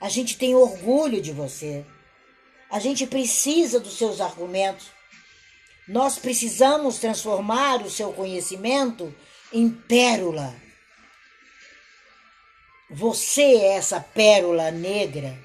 A 0.00 0.08
gente 0.08 0.36
tem 0.36 0.54
orgulho 0.54 1.20
de 1.20 1.32
você. 1.32 1.84
A 2.70 2.80
gente 2.80 3.06
precisa 3.06 3.78
dos 3.78 3.96
seus 3.96 4.20
argumentos. 4.20 4.88
Nós 5.86 6.18
precisamos 6.18 6.98
transformar 6.98 7.82
o 7.82 7.90
seu 7.90 8.12
conhecimento 8.12 9.14
em 9.52 9.70
pérola. 9.70 10.54
Você 12.90 13.42
é 13.42 13.76
essa 13.76 14.00
pérola 14.00 14.70
negra 14.70 15.38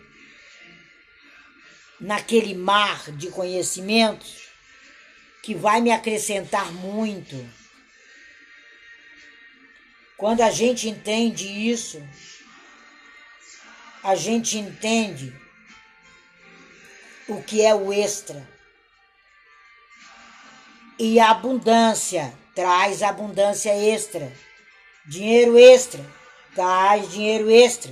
naquele 2.00 2.56
mar 2.56 3.12
de 3.12 3.30
conhecimentos 3.30 4.50
que 5.44 5.54
vai 5.54 5.80
me 5.80 5.92
acrescentar 5.92 6.72
muito 6.74 7.61
quando 10.22 10.42
a 10.42 10.52
gente 10.52 10.88
entende 10.88 11.48
isso, 11.48 12.00
a 14.04 14.14
gente 14.14 14.56
entende 14.56 15.36
o 17.28 17.42
que 17.42 17.66
é 17.66 17.74
o 17.74 17.92
extra. 17.92 18.48
E 21.00 21.20
a 21.20 21.32
abundância 21.32 22.32
traz 22.54 23.02
abundância 23.02 23.76
extra. 23.76 24.32
Dinheiro 25.08 25.58
extra 25.58 26.06
traz 26.54 27.12
dinheiro 27.12 27.50
extra. 27.50 27.92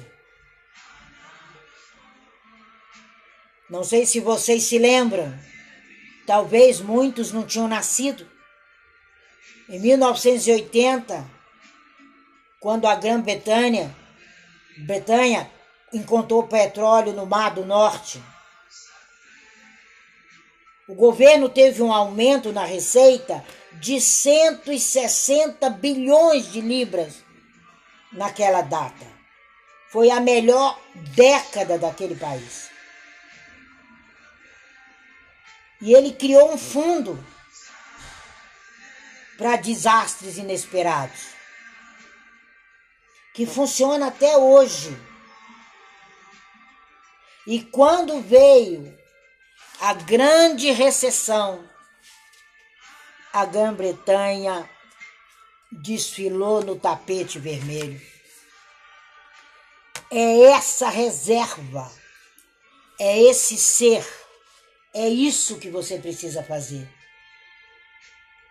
Não 3.67 3.83
sei 3.83 4.05
se 4.05 4.19
vocês 4.19 4.65
se 4.65 4.77
lembram, 4.77 5.35
talvez 6.27 6.79
muitos 6.79 7.31
não 7.31 7.43
tinham 7.43 7.67
nascido. 7.67 8.29
Em 9.67 9.79
1980, 9.79 11.38
quando 12.59 12.87
a 12.87 12.95
Grã-Bretanha 12.95 13.95
Bretanha 14.85 15.49
encontrou 15.93 16.47
petróleo 16.47 17.13
no 17.13 17.25
Mar 17.25 17.53
do 17.53 17.65
Norte. 17.65 18.23
O 20.87 20.95
governo 20.95 21.49
teve 21.49 21.81
um 21.81 21.91
aumento 21.91 22.51
na 22.51 22.63
receita 22.63 23.43
de 23.73 23.99
160 23.99 25.69
bilhões 25.69 26.51
de 26.51 26.61
libras 26.61 27.23
naquela 28.11 28.61
data. 28.61 29.05
Foi 29.91 30.09
a 30.09 30.19
melhor 30.19 30.79
década 31.15 31.77
daquele 31.77 32.15
país. 32.15 32.69
E 35.81 35.93
ele 35.93 36.13
criou 36.13 36.53
um 36.53 36.57
fundo 36.57 37.23
para 39.37 39.55
desastres 39.55 40.37
inesperados 40.37 41.38
que 43.39 43.45
funciona 43.45 44.07
até 44.07 44.35
hoje. 44.35 44.93
E 47.47 47.61
quando 47.61 48.19
veio 48.19 48.99
a 49.79 49.93
grande 49.93 50.71
recessão, 50.71 51.65
a 53.31 53.45
Grã-Bretanha 53.45 54.69
desfilou 55.71 56.61
no 56.65 56.77
tapete 56.77 57.39
vermelho. 57.39 58.01
É 60.11 60.41
essa 60.51 60.89
reserva, 60.89 61.89
é 62.99 63.21
esse 63.21 63.55
ser, 63.55 64.05
é 64.93 65.07
isso 65.07 65.59
que 65.59 65.69
você 65.69 65.97
precisa 65.97 66.43
fazer. 66.43 66.85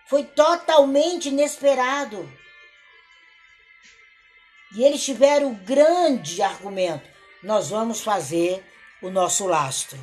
Foi 0.07 0.24
totalmente 0.24 1.29
inesperado. 1.29 2.27
E 4.74 4.85
eles 4.85 5.02
tiveram 5.02 5.52
o 5.52 5.54
grande 5.54 6.42
argumento: 6.42 7.09
nós 7.42 7.70
vamos 7.70 8.00
fazer 8.00 8.64
o 9.02 9.11
nosso 9.11 9.46
lastro. 9.46 9.98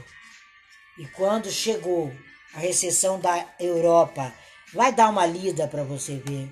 E 0.98 1.06
quando 1.08 1.52
chegou 1.52 2.12
a 2.54 2.60
recessão 2.60 3.20
da 3.20 3.48
Europa, 3.60 4.34
vai 4.74 4.94
dar 4.94 5.10
uma 5.10 5.26
lida 5.26 5.68
para 5.68 5.84
você 5.84 6.18
ver. 6.18 6.52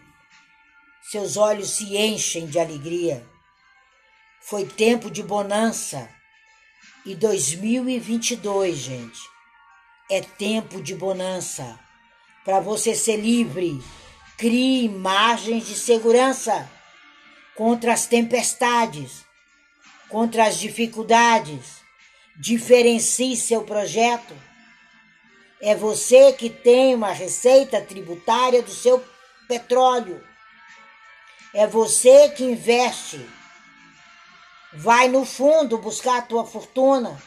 Seus 1.10 1.38
olhos 1.38 1.69
se 1.71 1.97
enchem 1.97 2.45
de 2.45 2.60
alegria. 2.60 3.26
Foi 4.41 4.65
tempo 4.65 5.10
de 5.10 5.23
bonança. 5.23 6.10
E 7.06 7.15
2022, 7.15 8.78
gente, 8.78 9.19
é 10.10 10.21
tempo 10.21 10.82
de 10.82 10.93
bonança. 10.95 11.80
Para 12.43 12.60
você 12.60 12.93
ser 12.93 13.17
livre, 13.17 13.82
crie 14.38 14.86
imagens 14.86 15.65
de 15.65 15.76
segurança 15.76 16.69
contra 17.56 17.94
as 17.94 18.06
tempestades, 18.06 19.26
contra 20.10 20.46
as 20.46 20.58
dificuldades. 20.58 21.84
Diferencie 22.36 23.38
seu 23.38 23.63
projeto. 23.63 24.36
É 25.62 25.76
você 25.76 26.34
que 26.34 26.50
tem 26.50 26.96
uma 26.96 27.12
receita 27.12 27.80
tributária 27.80 28.62
do 28.62 28.72
seu 28.72 29.04
petróleo. 29.48 30.24
É 31.54 31.68
você 31.68 32.30
que 32.30 32.44
investe. 32.44 33.24
Vai 34.74 35.08
no 35.08 35.24
fundo 35.24 35.78
buscar 35.78 36.18
a 36.18 36.22
tua 36.24 36.46
fortuna. 36.46 37.22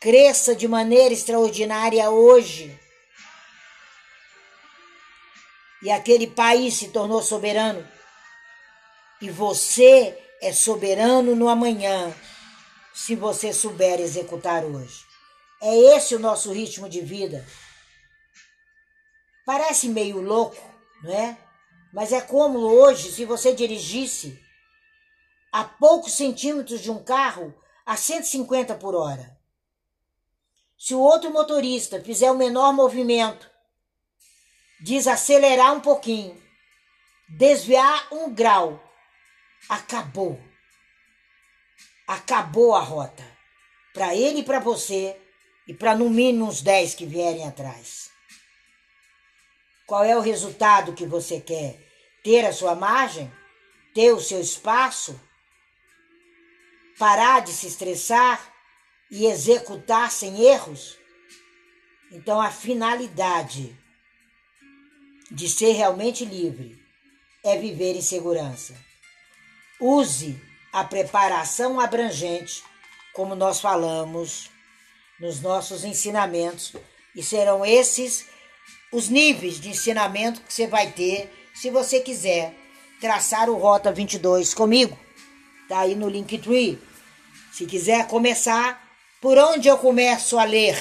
Cresça 0.00 0.54
de 0.54 0.68
maneira 0.68 1.12
extraordinária 1.12 2.08
hoje. 2.08 2.78
E 5.82 5.90
aquele 5.90 6.28
país 6.28 6.74
se 6.74 6.88
tornou 6.88 7.20
soberano 7.20 7.97
e 9.20 9.30
você 9.30 10.16
é 10.40 10.52
soberano 10.52 11.34
no 11.34 11.48
amanhã, 11.48 12.14
se 12.94 13.14
você 13.14 13.52
souber 13.52 14.00
executar 14.00 14.64
hoje. 14.64 15.04
É 15.60 15.76
esse 15.96 16.14
o 16.14 16.20
nosso 16.20 16.52
ritmo 16.52 16.88
de 16.88 17.00
vida. 17.00 17.44
Parece 19.44 19.88
meio 19.88 20.20
louco, 20.20 20.56
não 21.02 21.12
é? 21.12 21.36
Mas 21.92 22.12
é 22.12 22.20
como 22.20 22.58
hoje, 22.58 23.10
se 23.10 23.24
você 23.24 23.54
dirigisse 23.54 24.38
a 25.50 25.64
poucos 25.64 26.12
centímetros 26.12 26.80
de 26.80 26.90
um 26.90 27.02
carro 27.02 27.54
a 27.84 27.96
150 27.96 28.74
por 28.74 28.94
hora. 28.94 29.36
Se 30.78 30.94
o 30.94 31.00
outro 31.00 31.32
motorista 31.32 32.00
fizer 32.00 32.30
o 32.30 32.36
menor 32.36 32.72
movimento, 32.72 33.50
desacelerar 34.80 35.72
um 35.72 35.80
pouquinho, 35.80 36.40
desviar 37.28 38.06
um 38.12 38.32
grau, 38.32 38.87
acabou. 39.68 40.40
Acabou 42.06 42.74
a 42.74 42.80
rota. 42.80 43.24
Para 43.92 44.14
ele 44.14 44.40
e 44.40 44.44
para 44.44 44.60
você, 44.60 45.20
e 45.66 45.74
para 45.74 45.94
no 45.94 46.08
mínimo 46.08 46.46
uns 46.46 46.62
10 46.62 46.94
que 46.94 47.04
vierem 47.04 47.46
atrás. 47.46 48.10
Qual 49.86 50.04
é 50.04 50.16
o 50.16 50.20
resultado 50.20 50.94
que 50.94 51.06
você 51.06 51.40
quer? 51.40 51.78
Ter 52.22 52.44
a 52.46 52.52
sua 52.52 52.74
margem? 52.74 53.30
Ter 53.94 54.12
o 54.12 54.20
seu 54.20 54.40
espaço? 54.40 55.20
Parar 56.98 57.40
de 57.40 57.52
se 57.52 57.66
estressar 57.66 58.52
e 59.10 59.26
executar 59.26 60.10
sem 60.10 60.42
erros? 60.42 60.96
Então, 62.10 62.40
a 62.40 62.50
finalidade 62.50 63.76
de 65.30 65.48
ser 65.48 65.72
realmente 65.72 66.24
livre 66.24 66.82
é 67.44 67.58
viver 67.58 67.94
em 67.94 68.02
segurança. 68.02 68.87
Use 69.80 70.40
a 70.72 70.82
preparação 70.82 71.78
abrangente, 71.78 72.62
como 73.12 73.34
nós 73.34 73.60
falamos 73.60 74.50
nos 75.20 75.40
nossos 75.40 75.84
ensinamentos, 75.84 76.74
e 77.14 77.22
serão 77.22 77.64
esses 77.64 78.26
os 78.92 79.08
níveis 79.08 79.60
de 79.60 79.68
ensinamento 79.68 80.40
que 80.40 80.52
você 80.52 80.66
vai 80.66 80.90
ter 80.90 81.30
se 81.54 81.70
você 81.70 82.00
quiser 82.00 82.54
traçar 83.00 83.48
o 83.50 83.56
Rota 83.56 83.92
22 83.92 84.54
comigo. 84.54 84.98
Tá 85.68 85.80
aí 85.80 85.94
no 85.94 86.08
Linktree. 86.08 86.80
Se 87.52 87.66
quiser 87.66 88.06
começar, 88.06 88.82
por 89.20 89.36
onde 89.36 89.68
eu 89.68 89.76
começo 89.76 90.38
a 90.38 90.44
ler? 90.44 90.76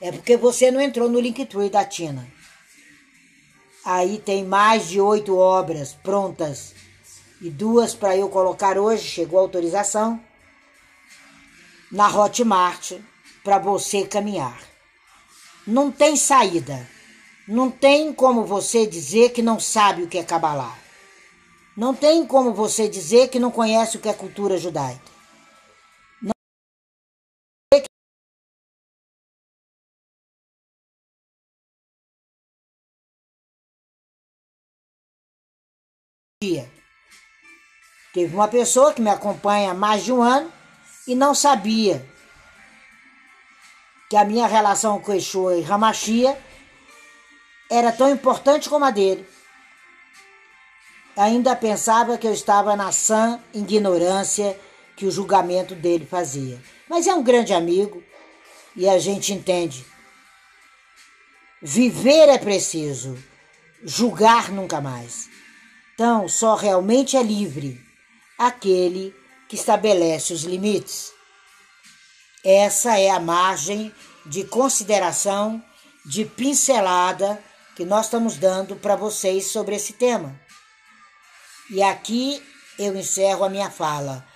É 0.00 0.10
porque 0.10 0.36
você 0.36 0.70
não 0.70 0.80
entrou 0.80 1.08
no 1.08 1.20
Linktree 1.20 1.70
da 1.70 1.84
Tina. 1.84 2.26
Aí 3.84 4.18
tem 4.18 4.44
mais 4.44 4.88
de 4.88 5.00
oito 5.00 5.36
obras 5.36 5.92
prontas 5.92 6.74
e 7.40 7.50
duas 7.50 7.94
para 7.94 8.16
eu 8.16 8.28
colocar 8.28 8.78
hoje, 8.78 9.04
chegou 9.04 9.38
a 9.38 9.42
autorização, 9.42 10.20
na 11.90 12.08
Hotmart 12.08 12.92
para 13.44 13.58
você 13.58 14.04
caminhar. 14.06 14.60
Não 15.66 15.90
tem 15.90 16.16
saída. 16.16 16.88
Não 17.48 17.70
tem 17.70 18.12
como 18.12 18.44
você 18.44 18.86
dizer 18.86 19.30
que 19.30 19.40
não 19.40 19.60
sabe 19.60 20.02
o 20.02 20.08
que 20.08 20.18
é 20.18 20.24
Kabbalah. 20.24 20.76
Não 21.76 21.94
tem 21.94 22.26
como 22.26 22.52
você 22.52 22.88
dizer 22.88 23.28
que 23.28 23.38
não 23.38 23.50
conhece 23.50 23.96
o 23.96 24.00
que 24.00 24.08
é 24.08 24.12
cultura 24.12 24.58
judaica. 24.58 25.15
Teve 38.16 38.34
uma 38.34 38.48
pessoa 38.48 38.94
que 38.94 39.02
me 39.02 39.10
acompanha 39.10 39.72
há 39.72 39.74
mais 39.74 40.02
de 40.02 40.10
um 40.10 40.22
ano 40.22 40.50
e 41.06 41.14
não 41.14 41.34
sabia 41.34 42.02
que 44.08 44.16
a 44.16 44.24
minha 44.24 44.46
relação 44.46 44.98
com 44.98 45.12
Exu 45.12 45.52
e 45.52 45.60
Ramachia 45.60 46.34
era 47.70 47.92
tão 47.92 48.08
importante 48.08 48.70
como 48.70 48.86
a 48.86 48.90
dele. 48.90 49.28
Ainda 51.14 51.54
pensava 51.54 52.16
que 52.16 52.26
eu 52.26 52.32
estava 52.32 52.74
na 52.74 52.90
sã 52.90 53.38
ignorância 53.52 54.58
que 54.96 55.04
o 55.04 55.10
julgamento 55.10 55.74
dele 55.74 56.06
fazia. 56.06 56.58
Mas 56.88 57.06
é 57.06 57.14
um 57.14 57.22
grande 57.22 57.52
amigo 57.52 58.02
e 58.74 58.88
a 58.88 58.98
gente 58.98 59.34
entende. 59.34 59.84
Viver 61.60 62.30
é 62.30 62.38
preciso, 62.38 63.22
julgar 63.84 64.50
nunca 64.50 64.80
mais. 64.80 65.28
Então, 65.92 66.26
só 66.26 66.54
realmente 66.54 67.14
é 67.14 67.22
livre 67.22 67.84
aquele 68.38 69.14
que 69.48 69.56
estabelece 69.56 70.32
os 70.32 70.42
limites. 70.42 71.12
Essa 72.44 72.98
é 72.98 73.10
a 73.10 73.18
margem 73.18 73.92
de 74.24 74.44
consideração, 74.44 75.62
de 76.04 76.24
pincelada 76.24 77.42
que 77.74 77.84
nós 77.84 78.06
estamos 78.06 78.36
dando 78.36 78.76
para 78.76 78.96
vocês 78.96 79.46
sobre 79.46 79.76
esse 79.76 79.92
tema. 79.94 80.38
E 81.70 81.82
aqui 81.82 82.42
eu 82.78 82.96
encerro 82.96 83.44
a 83.44 83.48
minha 83.48 83.70
fala. 83.70 84.26